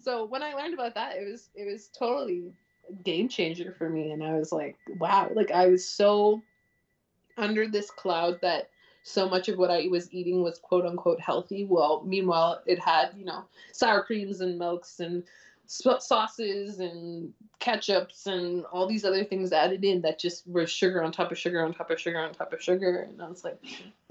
[0.00, 2.52] so when i learned about that it was it was totally
[3.02, 6.42] game changer for me and i was like wow like i was so
[7.36, 8.70] under this cloud that
[9.04, 11.66] so much of what I was eating was quote unquote healthy.
[11.66, 15.22] Well, meanwhile, it had, you know, sour creams and milks and
[15.66, 21.12] sauces and ketchups and all these other things added in that just were sugar on
[21.12, 23.06] top of sugar on top of sugar on top of sugar.
[23.08, 23.58] And I was like,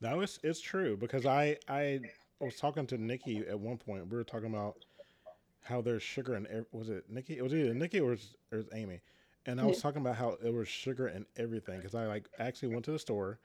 [0.00, 2.00] no, it's, it's true because I, I
[2.40, 4.08] was talking to Nikki at one point.
[4.08, 4.84] We were talking about
[5.66, 7.36] how there's sugar in, was it Nikki?
[7.36, 9.00] It was either Nikki or it was, it was Amy
[9.46, 12.68] and I was talking about how it was sugar and everything because I like actually
[12.68, 13.38] went to the store,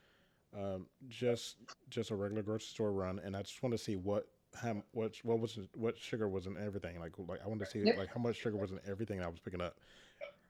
[0.58, 1.58] um, just
[1.90, 5.16] just a regular grocery store run, and I just wanted to see what how what
[5.24, 7.00] what was what sugar was in everything.
[7.00, 9.40] Like like I wanted to see like how much sugar was in everything I was
[9.40, 9.78] picking up,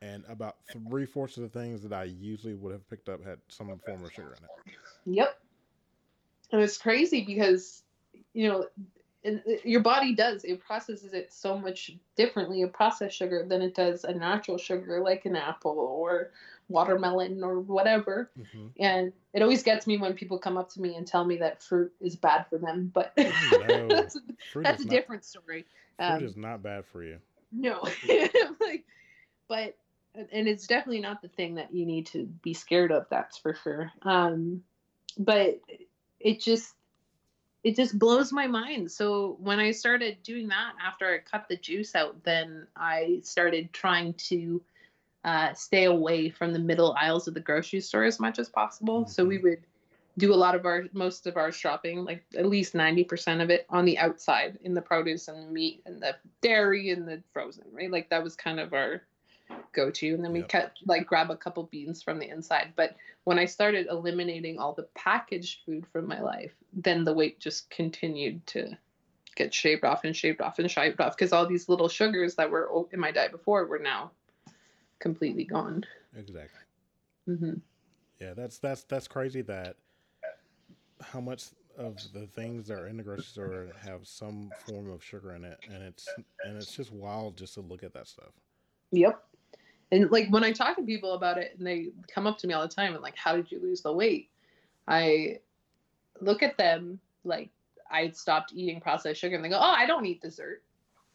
[0.01, 3.39] and about three fourths of the things that I usually would have picked up had
[3.49, 4.77] some form of sugar in it.
[5.05, 5.39] Yep,
[6.53, 7.83] and it's crazy because
[8.33, 9.00] you know and
[9.63, 12.63] your body does it processes it so much differently.
[12.63, 16.31] A processed sugar than it does a natural sugar like an apple or
[16.69, 18.31] watermelon or whatever.
[18.39, 18.67] Mm-hmm.
[18.79, 21.61] and it always gets me when people come up to me and tell me that
[21.61, 23.87] fruit is bad for them but no.
[23.89, 24.17] that's,
[24.55, 25.65] that's a not, different story.
[25.97, 27.17] Fruit um, is not bad for you.
[27.51, 27.87] no.
[28.59, 28.85] Like
[29.47, 29.77] but
[30.13, 33.53] and it's definitely not the thing that you need to be scared of that's for
[33.53, 33.91] sure.
[34.01, 34.63] Um
[35.17, 35.59] but
[36.19, 36.73] it just
[37.63, 38.91] it just blows my mind.
[38.91, 43.71] So when I started doing that after I cut the juice out, then I started
[43.71, 44.61] trying to
[45.23, 49.01] uh, stay away from the middle aisles of the grocery store as much as possible.
[49.01, 49.11] Mm-hmm.
[49.11, 49.59] So we would
[50.17, 53.49] do a lot of our most of our shopping, like at least ninety percent of
[53.49, 57.21] it, on the outside in the produce and the meat and the dairy and the
[57.31, 57.63] frozen.
[57.71, 59.03] Right, like that was kind of our
[59.73, 60.49] go to and then we yep.
[60.49, 62.73] cut like grab a couple beans from the inside.
[62.75, 67.39] But when i started eliminating all the packaged food from my life then the weight
[67.39, 68.77] just continued to
[69.35, 72.49] get shaved off and shaved off and shaved off because all these little sugars that
[72.49, 74.11] were in my diet before were now
[74.99, 75.83] completely gone.
[76.15, 76.59] Exactly.
[77.29, 77.53] Mm-hmm.
[78.19, 79.75] yeah that's that's that's crazy that
[81.01, 81.45] how much
[81.77, 85.45] of the things that are in the grocery store have some form of sugar in
[85.45, 86.09] it and it's
[86.43, 88.33] and it's just wild just to look at that stuff.
[88.91, 89.23] Yep
[89.91, 92.53] and like when I talk to people about it and they come up to me
[92.53, 94.29] all the time and like, how did you lose the weight?
[94.87, 95.39] I
[96.21, 97.49] look at them like
[97.89, 100.63] I stopped eating processed sugar and they go, oh, I don't eat dessert.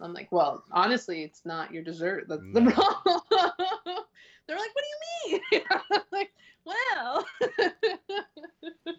[0.01, 2.27] I'm like, well, honestly, it's not your dessert.
[2.29, 2.61] That's no.
[2.61, 3.21] the problem.
[4.47, 5.63] They're like, what do you mean?
[5.71, 6.33] I'm like,
[6.65, 7.27] well.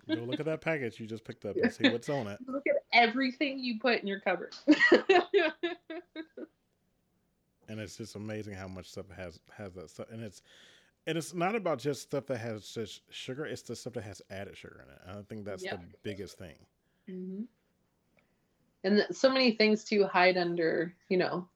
[0.08, 2.40] Go look at that package you just picked up and see what's on it.
[2.48, 4.56] Look at everything you put in your cupboard
[7.68, 10.41] and it's just amazing how much stuff has has that stuff, and it's
[11.05, 14.22] and it's not about just stuff that has just sugar; it's the stuff that has
[14.30, 15.20] added sugar in it.
[15.20, 16.55] I think that's the biggest thing.
[17.09, 17.43] Mm-hmm.
[18.84, 21.47] And so many things to hide under, you know,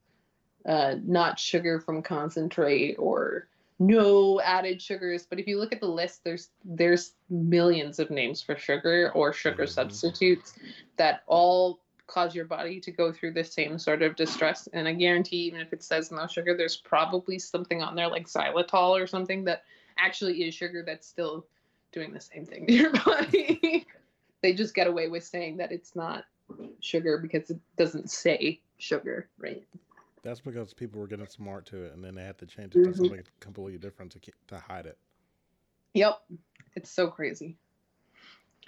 [0.66, 3.48] uh, not sugar from concentrate or
[3.78, 5.26] no added sugars.
[5.28, 9.32] But if you look at the list, there's there's millions of names for sugar or
[9.32, 9.72] sugar mm-hmm.
[9.72, 10.54] substitutes
[10.96, 14.68] that all cause your body to go through the same sort of distress.
[14.72, 18.28] And I guarantee, even if it says no sugar, there's probably something on there like
[18.28, 19.64] xylitol or something that
[19.98, 21.46] actually is sugar that's still
[21.92, 23.86] doing the same thing to your body.
[24.42, 26.24] they just get away with saying that it's not
[26.80, 29.62] sugar because it doesn't say sugar, right?
[30.22, 32.80] That's because people were getting smart to it, and then they had to change it
[32.80, 32.92] mm-hmm.
[32.92, 34.96] to something completely different to to hide it.
[35.94, 36.22] Yep,
[36.76, 37.56] it's so crazy,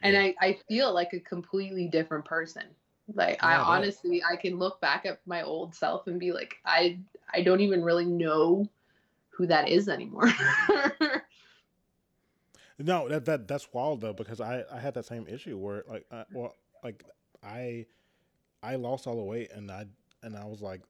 [0.03, 2.65] and I I feel like a completely different person
[3.13, 6.57] like yeah, I honestly I can look back at my old self and be like
[6.65, 6.99] I
[7.33, 8.69] I don't even really know
[9.31, 10.33] who that is anymore.
[12.79, 16.07] no, that that that's wild though because I I had that same issue where like
[16.11, 17.05] I, well like
[17.43, 17.87] I
[18.63, 19.87] I lost all the weight and I
[20.23, 20.83] and I was like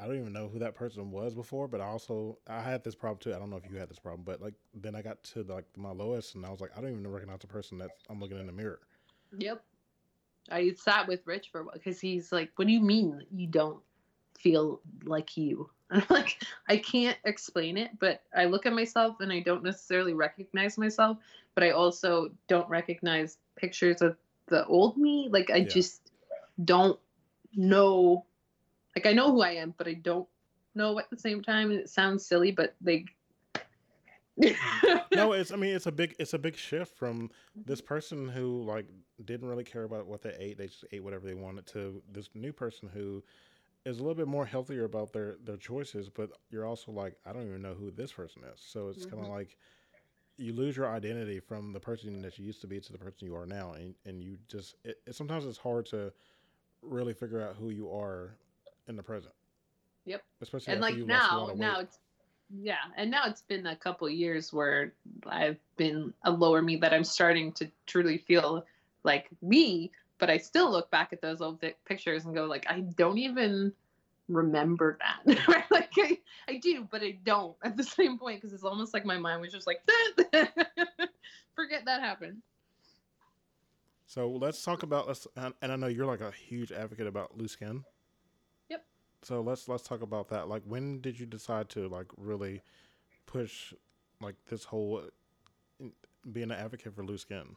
[0.00, 2.94] I don't even know who that person was before, but I also I had this
[2.94, 3.34] problem too.
[3.34, 5.66] I don't know if you had this problem, but like then I got to like
[5.76, 8.40] my lowest and I was like I don't even recognize the person that I'm looking
[8.40, 8.80] in the mirror.
[9.38, 9.62] Yep.
[10.50, 13.46] I sat with Rich for a while because he's like, "What do you mean you
[13.46, 13.80] don't
[14.38, 19.32] feel like you?" I'm like, I can't explain it, but I look at myself and
[19.32, 21.18] I don't necessarily recognize myself,
[21.54, 24.16] but I also don't recognize pictures of
[24.46, 25.28] the old me.
[25.30, 25.68] Like I yeah.
[25.68, 26.12] just
[26.64, 26.98] don't
[27.54, 28.24] know.
[28.94, 30.28] Like I know who I am, but I don't
[30.76, 31.70] know at the same time.
[31.70, 33.06] And it sounds silly, but like
[35.14, 38.62] no, it's I mean it's a big it's a big shift from this person who
[38.62, 38.86] like
[39.24, 42.28] didn't really care about what they ate, they just ate whatever they wanted to this
[42.34, 43.22] new person who
[43.84, 47.32] is a little bit more healthier about their their choices, but you're also like I
[47.32, 48.60] don't even know who this person is.
[48.60, 49.16] So it's mm-hmm.
[49.16, 49.56] kind of like
[50.36, 53.26] you lose your identity from the person that you used to be to the person
[53.26, 56.12] you are now and and you just it, it sometimes it's hard to
[56.82, 58.36] really figure out who you are
[58.88, 59.34] in the present.
[60.06, 60.22] Yep.
[60.40, 61.98] Especially and like now now it's
[62.58, 64.92] yeah, and now it's been a couple years where
[65.26, 68.64] I've been a lower me that I'm starting to truly feel
[69.04, 72.80] like me, but I still look back at those old pictures and go like, I
[72.80, 73.72] don't even
[74.28, 75.66] remember that.
[75.70, 79.04] like I, I do, but I don't at the same point because it's almost like
[79.04, 79.82] my mind was just like,
[81.54, 82.42] forget that happened.
[84.06, 87.52] So let's talk about let's and I know you're like a huge advocate about loose
[87.52, 87.84] skin.
[89.22, 90.48] So let's let's talk about that.
[90.48, 92.62] Like when did you decide to like really
[93.26, 93.72] push
[94.20, 95.02] like this whole
[96.32, 97.56] being an advocate for loose skin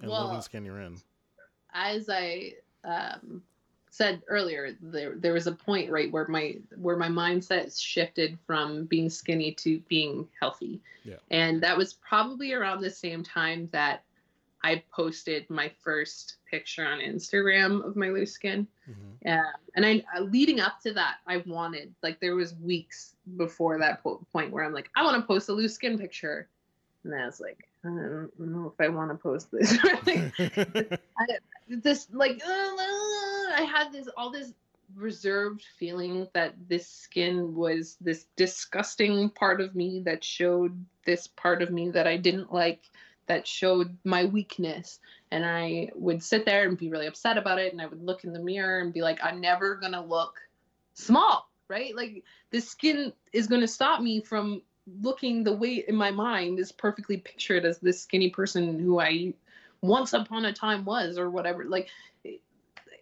[0.00, 0.98] and well, loving skin you're in?
[1.72, 2.54] As I
[2.84, 3.42] um
[3.90, 8.84] said earlier, there there was a point right where my where my mindset shifted from
[8.84, 10.80] being skinny to being healthy.
[11.04, 11.16] Yeah.
[11.30, 14.04] And that was probably around the same time that
[14.62, 18.66] I posted my first picture on Instagram of my loose skin.
[18.90, 19.28] Mm-hmm.
[19.28, 23.78] Uh, and I, uh, leading up to that, I wanted, like, there was weeks before
[23.78, 26.48] that po- point where I'm like, I want to post a loose skin picture.
[27.04, 29.78] And I was like, I don't know if I want to post this.
[31.18, 31.26] I,
[31.68, 34.52] this, like, uh, I had this, all this
[34.96, 41.62] reserved feeling that this skin was this disgusting part of me that showed this part
[41.62, 42.80] of me that I didn't like
[43.28, 45.00] that showed my weakness.
[45.30, 47.72] And i would sit there and be really upset about it.
[47.72, 50.34] And i would look in the mirror and be like i'm never going to look
[50.94, 51.94] small right?
[51.94, 54.62] Like the skin is going to stop me from
[55.02, 59.34] looking the way in my mind is perfectly pictured as this skinny person who i
[59.82, 61.64] once upon a time was or whatever.
[61.64, 61.88] Like
[62.24, 62.40] it,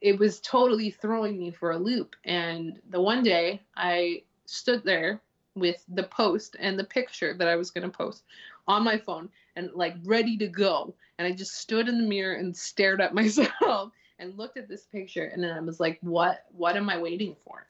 [0.03, 2.17] it was totally throwing me for a loop.
[2.25, 5.23] And the one day i stood there
[5.55, 8.25] with the post and the picture that I was going to post
[8.69, 10.95] on my phone and like ready to go.
[11.19, 14.85] And I just stood in the mirror and stared at myself and looked at this
[14.85, 17.67] picture and then I was like, what what am I waiting for?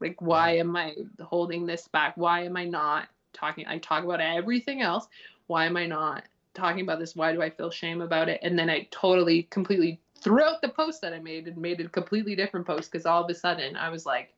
[0.00, 2.16] Like why am I holding this back?
[2.16, 5.08] Why am I not talking I talk about everything else.
[5.48, 7.16] Why am I not talking about this?
[7.16, 8.40] Why do I feel shame about it?
[8.42, 11.88] And then I totally completely threw out the post that I made and made a
[11.88, 14.32] completely different post because all of a sudden I was like,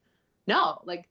[0.49, 1.09] no, like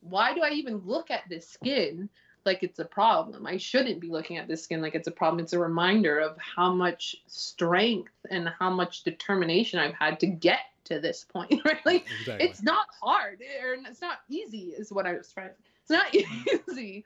[0.00, 2.08] why do I even look at this skin
[2.44, 3.46] like it's a problem?
[3.46, 5.42] I shouldn't be looking at this skin like it's a problem.
[5.42, 10.60] It's a reminder of how much strength and how much determination I've had to get
[10.84, 11.62] to this point.
[11.64, 11.84] Right?
[11.84, 12.48] Like exactly.
[12.48, 15.50] it's not hard or it's not easy, is what I was trying.
[15.82, 16.14] It's not
[16.68, 17.04] easy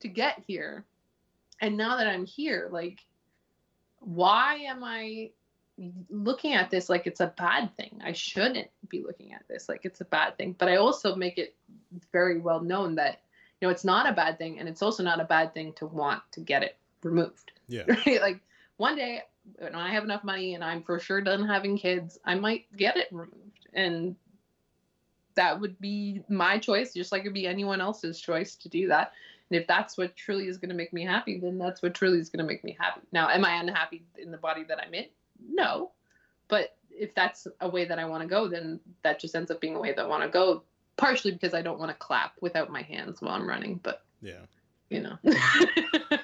[0.00, 0.84] to get here.
[1.60, 3.00] And now that I'm here, like,
[4.00, 5.30] why am I
[6.10, 8.00] looking at this like it's a bad thing.
[8.04, 10.54] I shouldn't be looking at this like it's a bad thing.
[10.58, 11.54] But I also make it
[12.12, 13.20] very well known that
[13.62, 15.86] you know it's not a bad thing and it's also not a bad thing to
[15.86, 17.52] want to get it removed.
[17.68, 17.84] Yeah.
[18.06, 18.20] Right?
[18.20, 18.40] Like
[18.76, 19.22] one day
[19.58, 22.96] when I have enough money and I'm for sure done having kids, I might get
[22.96, 23.68] it removed.
[23.72, 24.16] And
[25.36, 29.12] that would be my choice, just like it'd be anyone else's choice to do that.
[29.48, 32.18] And if that's what truly is going to make me happy, then that's what truly
[32.18, 33.02] is going to make me happy.
[33.12, 35.06] Now, am I unhappy in the body that I'm in?
[35.48, 35.92] No.
[36.48, 39.60] But if that's a way that I want to go, then that just ends up
[39.60, 40.64] being a way that I want to go.
[40.96, 44.44] Partially because I don't want to clap without my hands while I'm running, but yeah,
[44.90, 45.16] you know.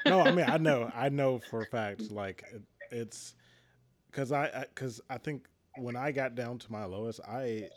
[0.06, 2.10] no, I mean I know, I know for a fact.
[2.10, 3.34] Like it, it's
[4.10, 5.46] because I because I, I, think
[5.76, 7.68] when I got down to my lowest, I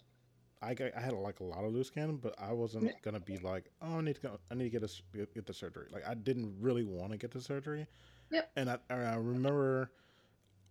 [0.61, 3.37] I got, I had like a lot of loose skin, but I wasn't gonna be
[3.37, 5.87] like, oh, I need to go, I need to get a get the surgery.
[5.91, 7.87] Like I didn't really want to get the surgery.
[8.31, 8.51] Yep.
[8.55, 9.91] And I, I remember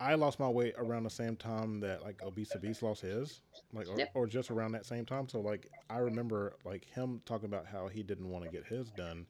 [0.01, 3.43] I lost my weight around the same time that like obese Beast lost his,
[3.75, 4.11] like or, yep.
[4.15, 5.29] or, just around that same time.
[5.29, 8.91] So like I remember like him talking about how he didn't want to get his
[8.93, 9.27] done,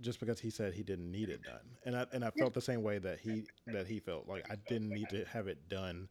[0.00, 2.62] just because he said he didn't need it done, and I and I felt the
[2.62, 6.08] same way that he that he felt like I didn't need to have it done,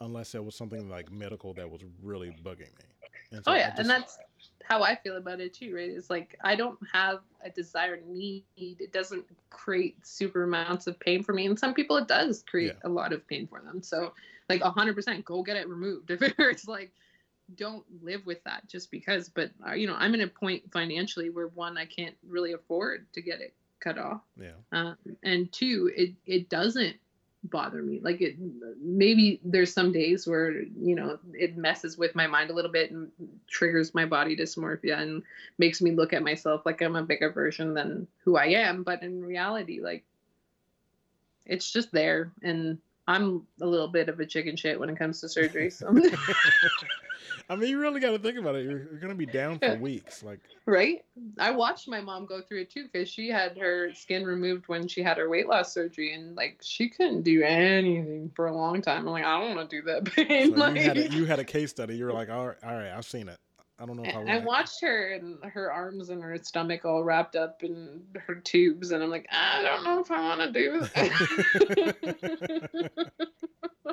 [0.00, 2.84] unless it was something like medical that was really bugging me.
[3.32, 4.16] And oh, so oh yeah, just, and that's
[4.64, 5.90] how I feel about it too, right?
[5.90, 8.44] It's like I don't have a desired need.
[8.56, 12.76] It doesn't create super amounts of pain for me, and some people it does create
[12.80, 12.88] yeah.
[12.88, 13.82] a lot of pain for them.
[13.82, 14.12] So,
[14.48, 16.10] like hundred percent, go get it removed.
[16.10, 16.92] If it's like,
[17.56, 19.28] don't live with that just because.
[19.28, 23.06] But uh, you know, I'm in a point financially where one, I can't really afford
[23.14, 24.20] to get it cut off.
[24.40, 24.52] Yeah.
[24.72, 26.96] Uh, and two, it it doesn't
[27.44, 28.00] bother me.
[28.02, 28.36] Like it
[28.80, 32.90] maybe there's some days where, you know, it messes with my mind a little bit
[32.90, 33.10] and
[33.48, 35.22] triggers my body dysmorphia and
[35.58, 39.02] makes me look at myself like I'm a bigger version than who I am, but
[39.02, 40.04] in reality like
[41.46, 42.78] it's just there and
[43.08, 45.70] I'm a little bit of a chicken shit when it comes to surgery.
[45.70, 45.92] So
[47.48, 48.64] I mean, you really got to think about it.
[48.64, 51.04] You're, you're going to be down for weeks, like right.
[51.38, 54.88] I watched my mom go through it too because she had her skin removed when
[54.88, 58.82] she had her weight loss surgery, and like she couldn't do anything for a long
[58.82, 59.06] time.
[59.06, 60.54] I'm like, I don't want to do that pain.
[60.54, 61.96] So like, you, had a, you, had a, case study.
[61.96, 63.38] You were like, all right, all right, I've seen it.
[63.80, 64.20] I don't know if I.
[64.20, 68.34] I, I watched her and her arms and her stomach all wrapped up in her
[68.34, 73.10] tubes, and I'm like, I don't know if I want to do that.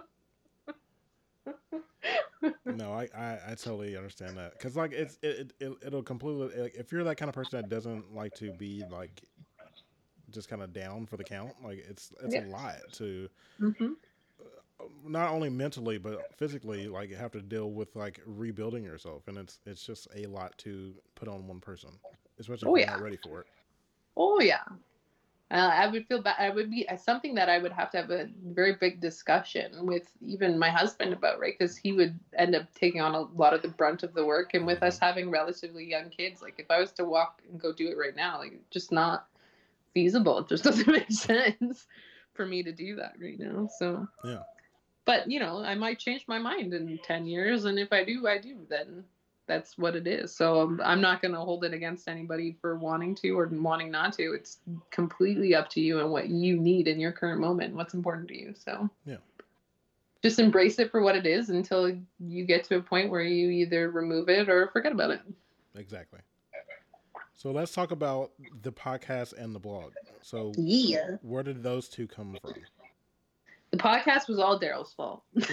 [2.66, 6.76] no, I, I, I totally understand that because like it's it, it it'll completely like,
[6.76, 9.22] if you're that kind of person that doesn't like to be like
[10.32, 12.46] just kind of down for the count, like it's it's yeah.
[12.46, 13.30] a lot to.
[13.62, 13.94] Mm-hmm
[15.04, 19.60] not only mentally but physically like have to deal with like rebuilding yourself and it's
[19.66, 21.90] it's just a lot to put on one person
[22.40, 22.96] especially oh, if you're yeah.
[22.96, 23.48] not ready for it
[24.16, 24.60] oh yeah
[25.52, 27.98] uh, i would feel bad i would be uh, something that i would have to
[27.98, 31.56] have a very big discussion with even my husband about right?
[31.58, 34.54] Because he would end up taking on a lot of the brunt of the work
[34.54, 37.72] and with us having relatively young kids like if i was to walk and go
[37.72, 39.28] do it right now like just not
[39.94, 40.40] feasible.
[40.40, 41.88] It just doesn't make sense
[42.34, 44.08] for me to do that right now so.
[44.24, 44.44] Yeah.
[45.06, 48.28] But you know i might change my mind in 10 years and if i do
[48.28, 49.06] i do then
[49.48, 50.36] that's what it is.
[50.36, 53.90] So um, i'm not going to hold it against anybody for wanting to or wanting
[53.90, 54.34] not to.
[54.34, 54.60] It's
[54.92, 58.38] completely up to you and what you need in your current moment what's important to
[58.38, 58.90] you so.
[59.06, 59.18] Yeah.
[60.24, 63.50] Just embrace it for what it is until you get to a point where you
[63.50, 65.22] either remove it or forget about it.
[65.76, 66.20] Exactly.
[67.36, 68.32] So let's talk about
[68.64, 69.94] the podcast and the blog.
[70.24, 71.18] So yeah.
[71.22, 72.54] where did those two come from?
[73.72, 75.24] The podcast was all Daryl's fault.
[75.34, 75.46] the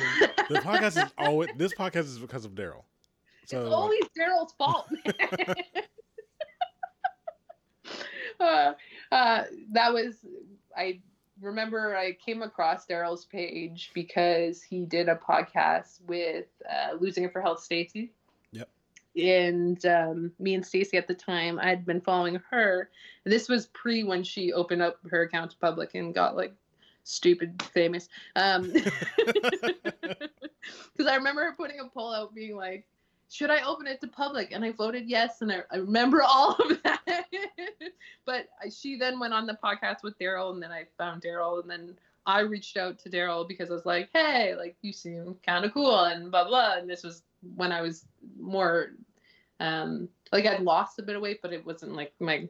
[0.65, 2.85] podcast is always this podcast is because of Daryl.
[3.47, 4.89] So it's always Daryl's fault.
[8.41, 8.73] uh,
[9.13, 10.17] uh, that was
[10.77, 11.01] I
[11.41, 17.33] remember I came across Daryl's page because he did a podcast with uh, Losing It
[17.33, 18.13] for Health Stacy.
[18.53, 18.69] Yep.
[19.17, 22.91] And um, me and Stacy at the time, I had been following her.
[23.25, 26.55] This was pre when she opened up her account to public and got like
[27.05, 28.09] stupid famous.
[28.37, 28.73] Um,
[30.97, 32.87] because I remember her putting a poll out being like,
[33.31, 34.53] should I open it to public?
[34.53, 37.25] And I voted yes, and I, I remember all of that.
[38.25, 41.71] but she then went on the podcast with Daryl, and then I found Daryl, and
[41.71, 41.97] then
[42.27, 45.75] I reached out to Daryl because I was like, hey, like you seem kind of
[45.75, 46.77] cool, and blah blah.
[46.79, 47.23] And this was
[47.57, 48.07] when I was
[48.39, 48.93] more,
[49.61, 52.49] um, like I'd lost a bit of weight, but it wasn't like my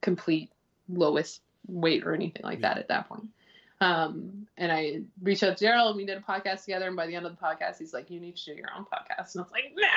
[0.00, 0.50] complete
[0.88, 3.28] lowest weight or anything like that at that point.
[3.80, 6.86] Um, and I reached out to Daryl and we did a podcast together.
[6.86, 8.84] And by the end of the podcast, he's like, "You need to do your own
[8.84, 9.88] podcast." And I was like, "Nah,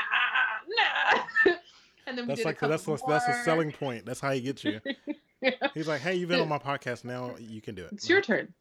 [1.47, 1.53] nah."
[2.07, 2.97] and then we that's did like a that's more.
[3.07, 4.05] that's a selling point.
[4.05, 4.79] That's how he gets you.
[5.41, 5.51] yeah.
[5.73, 7.03] He's like, "Hey, you've been on my podcast.
[7.03, 7.91] Now you can do it.
[7.91, 8.53] It's your turn."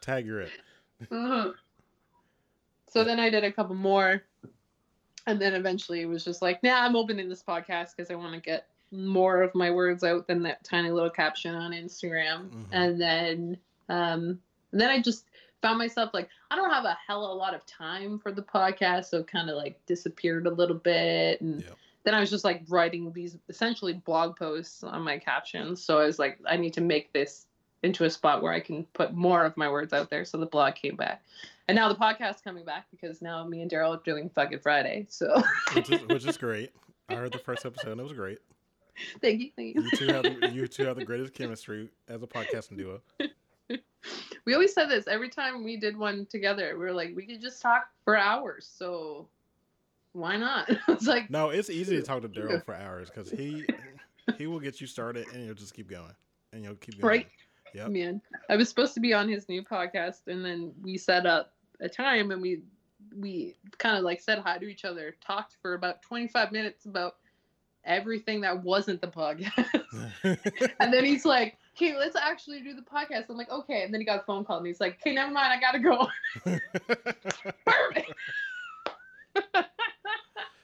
[0.00, 0.50] Tag you're it.
[1.10, 1.50] Uh-huh.
[2.88, 4.22] So then I did a couple more,
[5.26, 8.34] and then eventually it was just like, "Nah, I'm opening this podcast because I want
[8.34, 12.48] to get more of my words out than that tiny little caption on Instagram.
[12.48, 12.62] Mm-hmm.
[12.72, 13.56] And then
[13.88, 14.38] um
[14.70, 15.26] and then I just
[15.60, 18.42] found myself like I don't have a hell of a lot of time for the
[18.42, 21.76] podcast, so kind of like disappeared a little bit and yep.
[22.04, 25.82] then I was just like writing these essentially blog posts on my captions.
[25.82, 27.46] So I was like I need to make this
[27.82, 30.24] into a spot where I can put more of my words out there.
[30.24, 31.22] So the blog came back.
[31.68, 35.06] And now the podcast coming back because now me and Daryl are doing Fucking Friday.
[35.08, 35.42] So
[35.74, 36.72] which, is, which is great.
[37.08, 38.38] I heard the first episode and it was great.
[39.20, 39.82] thank you, thank you.
[39.82, 43.00] You two have the, you two have the greatest chemistry as a podcasting duo.
[44.44, 46.76] We always said this every time we did one together.
[46.76, 48.68] We were like, we could just talk for hours.
[48.76, 49.28] So
[50.12, 50.68] why not?
[50.88, 53.64] it's like no, it's easy to talk to Daryl for hours because he
[54.36, 56.14] he will get you started and you'll just keep going
[56.52, 57.08] and you'll keep going.
[57.08, 57.26] Right.
[57.74, 57.88] Yeah.
[57.88, 58.20] Man,
[58.50, 61.88] I was supposed to be on his new podcast, and then we set up a
[61.88, 62.62] time and we
[63.16, 67.16] we kind of like said hi to each other, talked for about 25 minutes about
[67.84, 69.82] everything that wasn't the podcast.
[70.80, 73.24] and then he's like, okay, let's actually do the podcast.
[73.28, 73.82] I'm like, okay.
[73.82, 75.78] And then he got a phone call and he's like, okay, never mind, I gotta
[75.78, 76.08] go.
[77.66, 78.12] Perfect.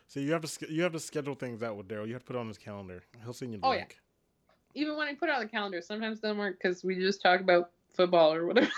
[0.06, 2.06] so you have to you have to schedule things out with Daryl.
[2.06, 3.02] You have to put it on his calendar.
[3.24, 3.98] He'll send you the oh, link.
[4.74, 4.82] Yeah.
[4.82, 7.22] Even when I put it on the calendar, sometimes it doesn't work because we just
[7.22, 8.68] talk about football or whatever.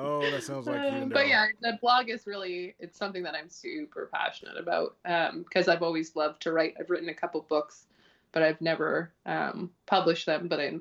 [0.00, 0.24] What's going on?
[0.24, 1.10] Oh, that sounds like you.
[1.12, 5.74] but yeah, the blog is really it's something that I'm super passionate about because um,
[5.74, 6.74] I've always loved to write.
[6.78, 7.86] I've written a couple books,
[8.32, 10.48] but I've never um, published them.
[10.48, 10.74] But I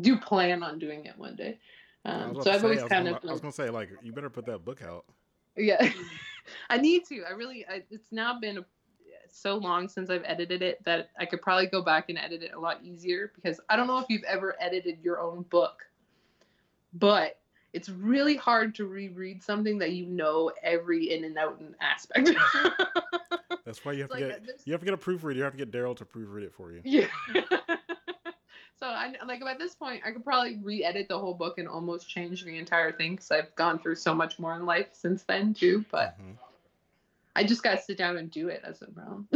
[0.00, 1.58] do plan on doing it one day.
[2.04, 3.28] Um, so I've say, always kind gonna, of.
[3.28, 5.04] I was gonna say like you better put that book out.
[5.56, 5.90] Yeah,
[6.70, 7.24] I need to.
[7.24, 7.66] I really.
[7.68, 8.64] I, it's now been
[9.32, 12.52] so long since I've edited it that I could probably go back and edit it
[12.54, 15.84] a lot easier because I don't know if you've ever edited your own book,
[16.94, 17.39] but
[17.72, 22.30] it's really hard to reread something that you know every in and out and aspect.
[23.64, 25.38] That's why you have to like, get you have to get a proofreader.
[25.38, 26.80] You have to get Daryl to proofread it for you.
[26.84, 27.06] Yeah.
[28.80, 32.08] So I like at this point, I could probably re-edit the whole book and almost
[32.08, 35.52] change the entire thing because I've gone through so much more in life since then
[35.52, 35.84] too.
[35.90, 36.32] But mm-hmm.
[37.36, 39.28] I just got to sit down and do it as a brown.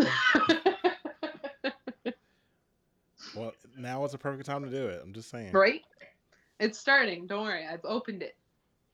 [3.37, 5.03] well, now is the perfect time to do it.
[5.05, 5.53] I'm just saying.
[5.53, 5.83] Right?
[6.61, 7.27] It's starting.
[7.27, 7.67] Don't worry.
[7.67, 8.37] I've opened it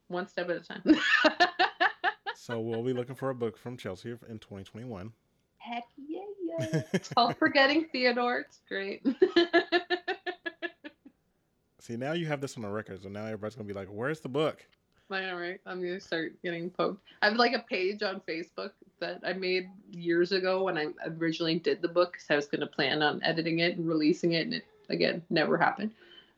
[0.08, 0.82] one step at a time.
[2.34, 5.12] so we'll be looking for a book from Chelsea in 2021.
[5.58, 6.82] Heck yeah, yeah.
[6.92, 8.40] It's called Forgetting Theodore.
[8.40, 9.06] It's great.
[11.80, 14.20] See, now you have this on the record, so now everybody's gonna be like, "Where's
[14.20, 14.64] the book?"
[15.10, 15.60] I know, right?
[15.66, 17.02] I'm gonna start getting poked.
[17.20, 20.88] I have like a page on Facebook that I made years ago when I
[21.18, 24.42] originally did the book because I was gonna plan on editing it and releasing it,
[24.46, 25.90] and it again never happened.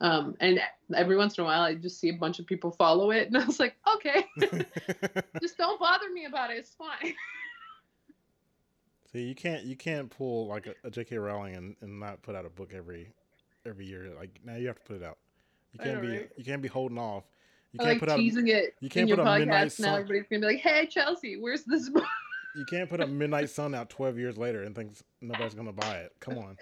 [0.03, 0.61] Um, and
[0.95, 3.37] every once in a while, I just see a bunch of people follow it, and
[3.39, 4.27] I was like, okay,
[5.41, 6.59] just don't bother me about it.
[6.59, 7.15] It's fine.
[9.13, 11.19] See, you can't you can't pull like a, a J.K.
[11.19, 13.13] Rowling and, and not put out a book every
[13.65, 14.11] every year.
[14.17, 15.19] Like now you have to put it out.
[15.73, 16.31] You can't be right?
[16.37, 17.25] you can't be holding off.
[17.73, 18.75] You can't like put teasing out, it.
[18.81, 19.87] You can't put a midnight sun.
[19.87, 22.05] Now everybody's gonna be like, "Hey, Chelsea, where's this book?"
[22.57, 25.99] You can't put a Midnight Sun out twelve years later and think nobody's gonna buy
[25.99, 26.13] it.
[26.21, 26.57] Come on.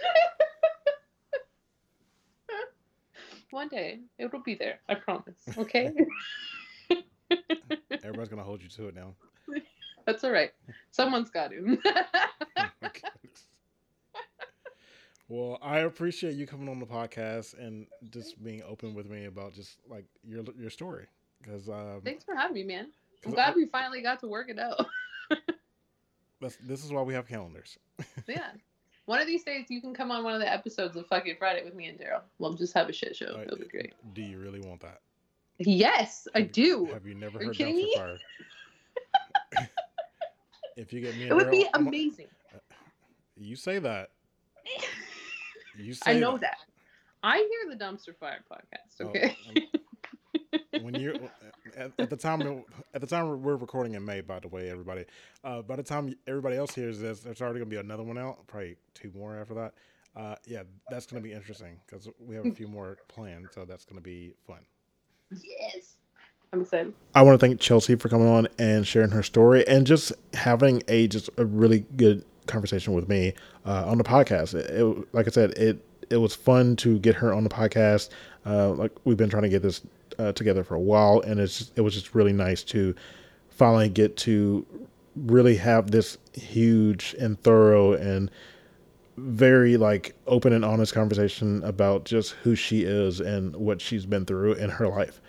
[3.51, 4.81] One day it will be there.
[4.89, 5.37] I promise.
[5.59, 5.93] Okay.
[8.03, 9.15] Everybody's gonna hold you to it now.
[10.07, 10.51] That's all right.
[10.91, 11.79] Someone's got to.
[12.59, 12.89] oh
[15.29, 19.55] well, I appreciate you coming on the podcast and just being open with me about
[19.55, 21.07] just like your your story.
[21.41, 22.89] Because um, thanks for having me, man.
[23.25, 24.87] I'm glad I, we finally got to work it out.
[26.41, 27.79] this is why we have calendars.
[28.27, 28.51] yeah.
[29.11, 31.65] One of these days, you can come on one of the episodes of Fucking Friday
[31.65, 32.21] with me and Daryl.
[32.39, 33.35] We'll just have a shit show.
[33.35, 33.45] Right.
[33.45, 33.93] It'll be great.
[34.15, 35.01] Do you really want that?
[35.59, 36.89] Yes, have, I do.
[36.93, 38.19] Have you never Are heard Dumpster Fire?
[40.77, 42.29] if you get me, it would be amazing.
[43.37, 44.11] You say that.
[45.77, 46.41] You say I know that.
[46.43, 46.59] that.
[47.23, 49.01] I hear the Dumpster Fire podcast.
[49.01, 49.37] Oh, okay.
[49.49, 49.80] Oh,
[50.83, 51.29] when you
[51.77, 52.65] at, at, the time
[52.95, 55.05] at the time we're recording in May, by the way, everybody.
[55.45, 58.47] Uh, by the time everybody else hears this, there's already gonna be another one out.
[58.47, 59.75] Probably two more after that.
[60.17, 63.85] Uh, yeah, that's gonna be interesting because we have a few more planned, so that's
[63.85, 64.61] gonna be fun.
[65.31, 65.97] Yes.
[66.53, 66.93] I'm excited.
[67.15, 70.83] I want to thank Chelsea for coming on and sharing her story and just having
[70.89, 74.55] a just a really good conversation with me uh, on the podcast.
[74.55, 78.11] It, it, like I said, it it was fun to get her on the podcast.
[78.45, 79.83] Uh, like we've been trying to get this
[80.21, 82.95] uh, together for a while, and it's just, it was just really nice to
[83.49, 84.67] finally get to
[85.17, 88.31] really have this huge and thorough and
[89.17, 94.25] very like open and honest conversation about just who she is and what she's been
[94.25, 95.21] through in her life.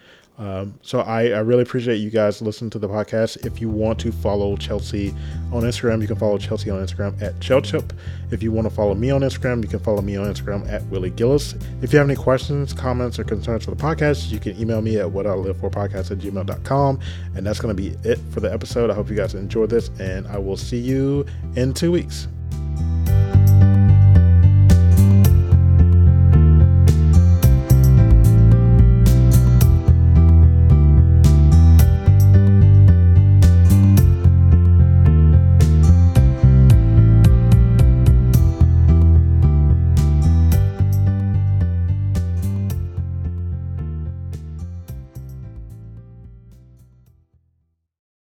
[0.41, 3.45] Um, so I, I, really appreciate you guys listening to the podcast.
[3.45, 5.13] If you want to follow Chelsea
[5.51, 7.91] on Instagram, you can follow Chelsea on Instagram at Chelchip.
[8.31, 10.83] If you want to follow me on Instagram, you can follow me on Instagram at
[10.87, 11.53] Willie Gillis.
[11.83, 14.97] If you have any questions, comments, or concerns for the podcast, you can email me
[14.97, 16.99] at what I live for podcast at gmail.com.
[17.35, 18.89] And that's going to be it for the episode.
[18.89, 21.23] I hope you guys enjoyed this, and I will see you
[21.55, 22.27] in two weeks.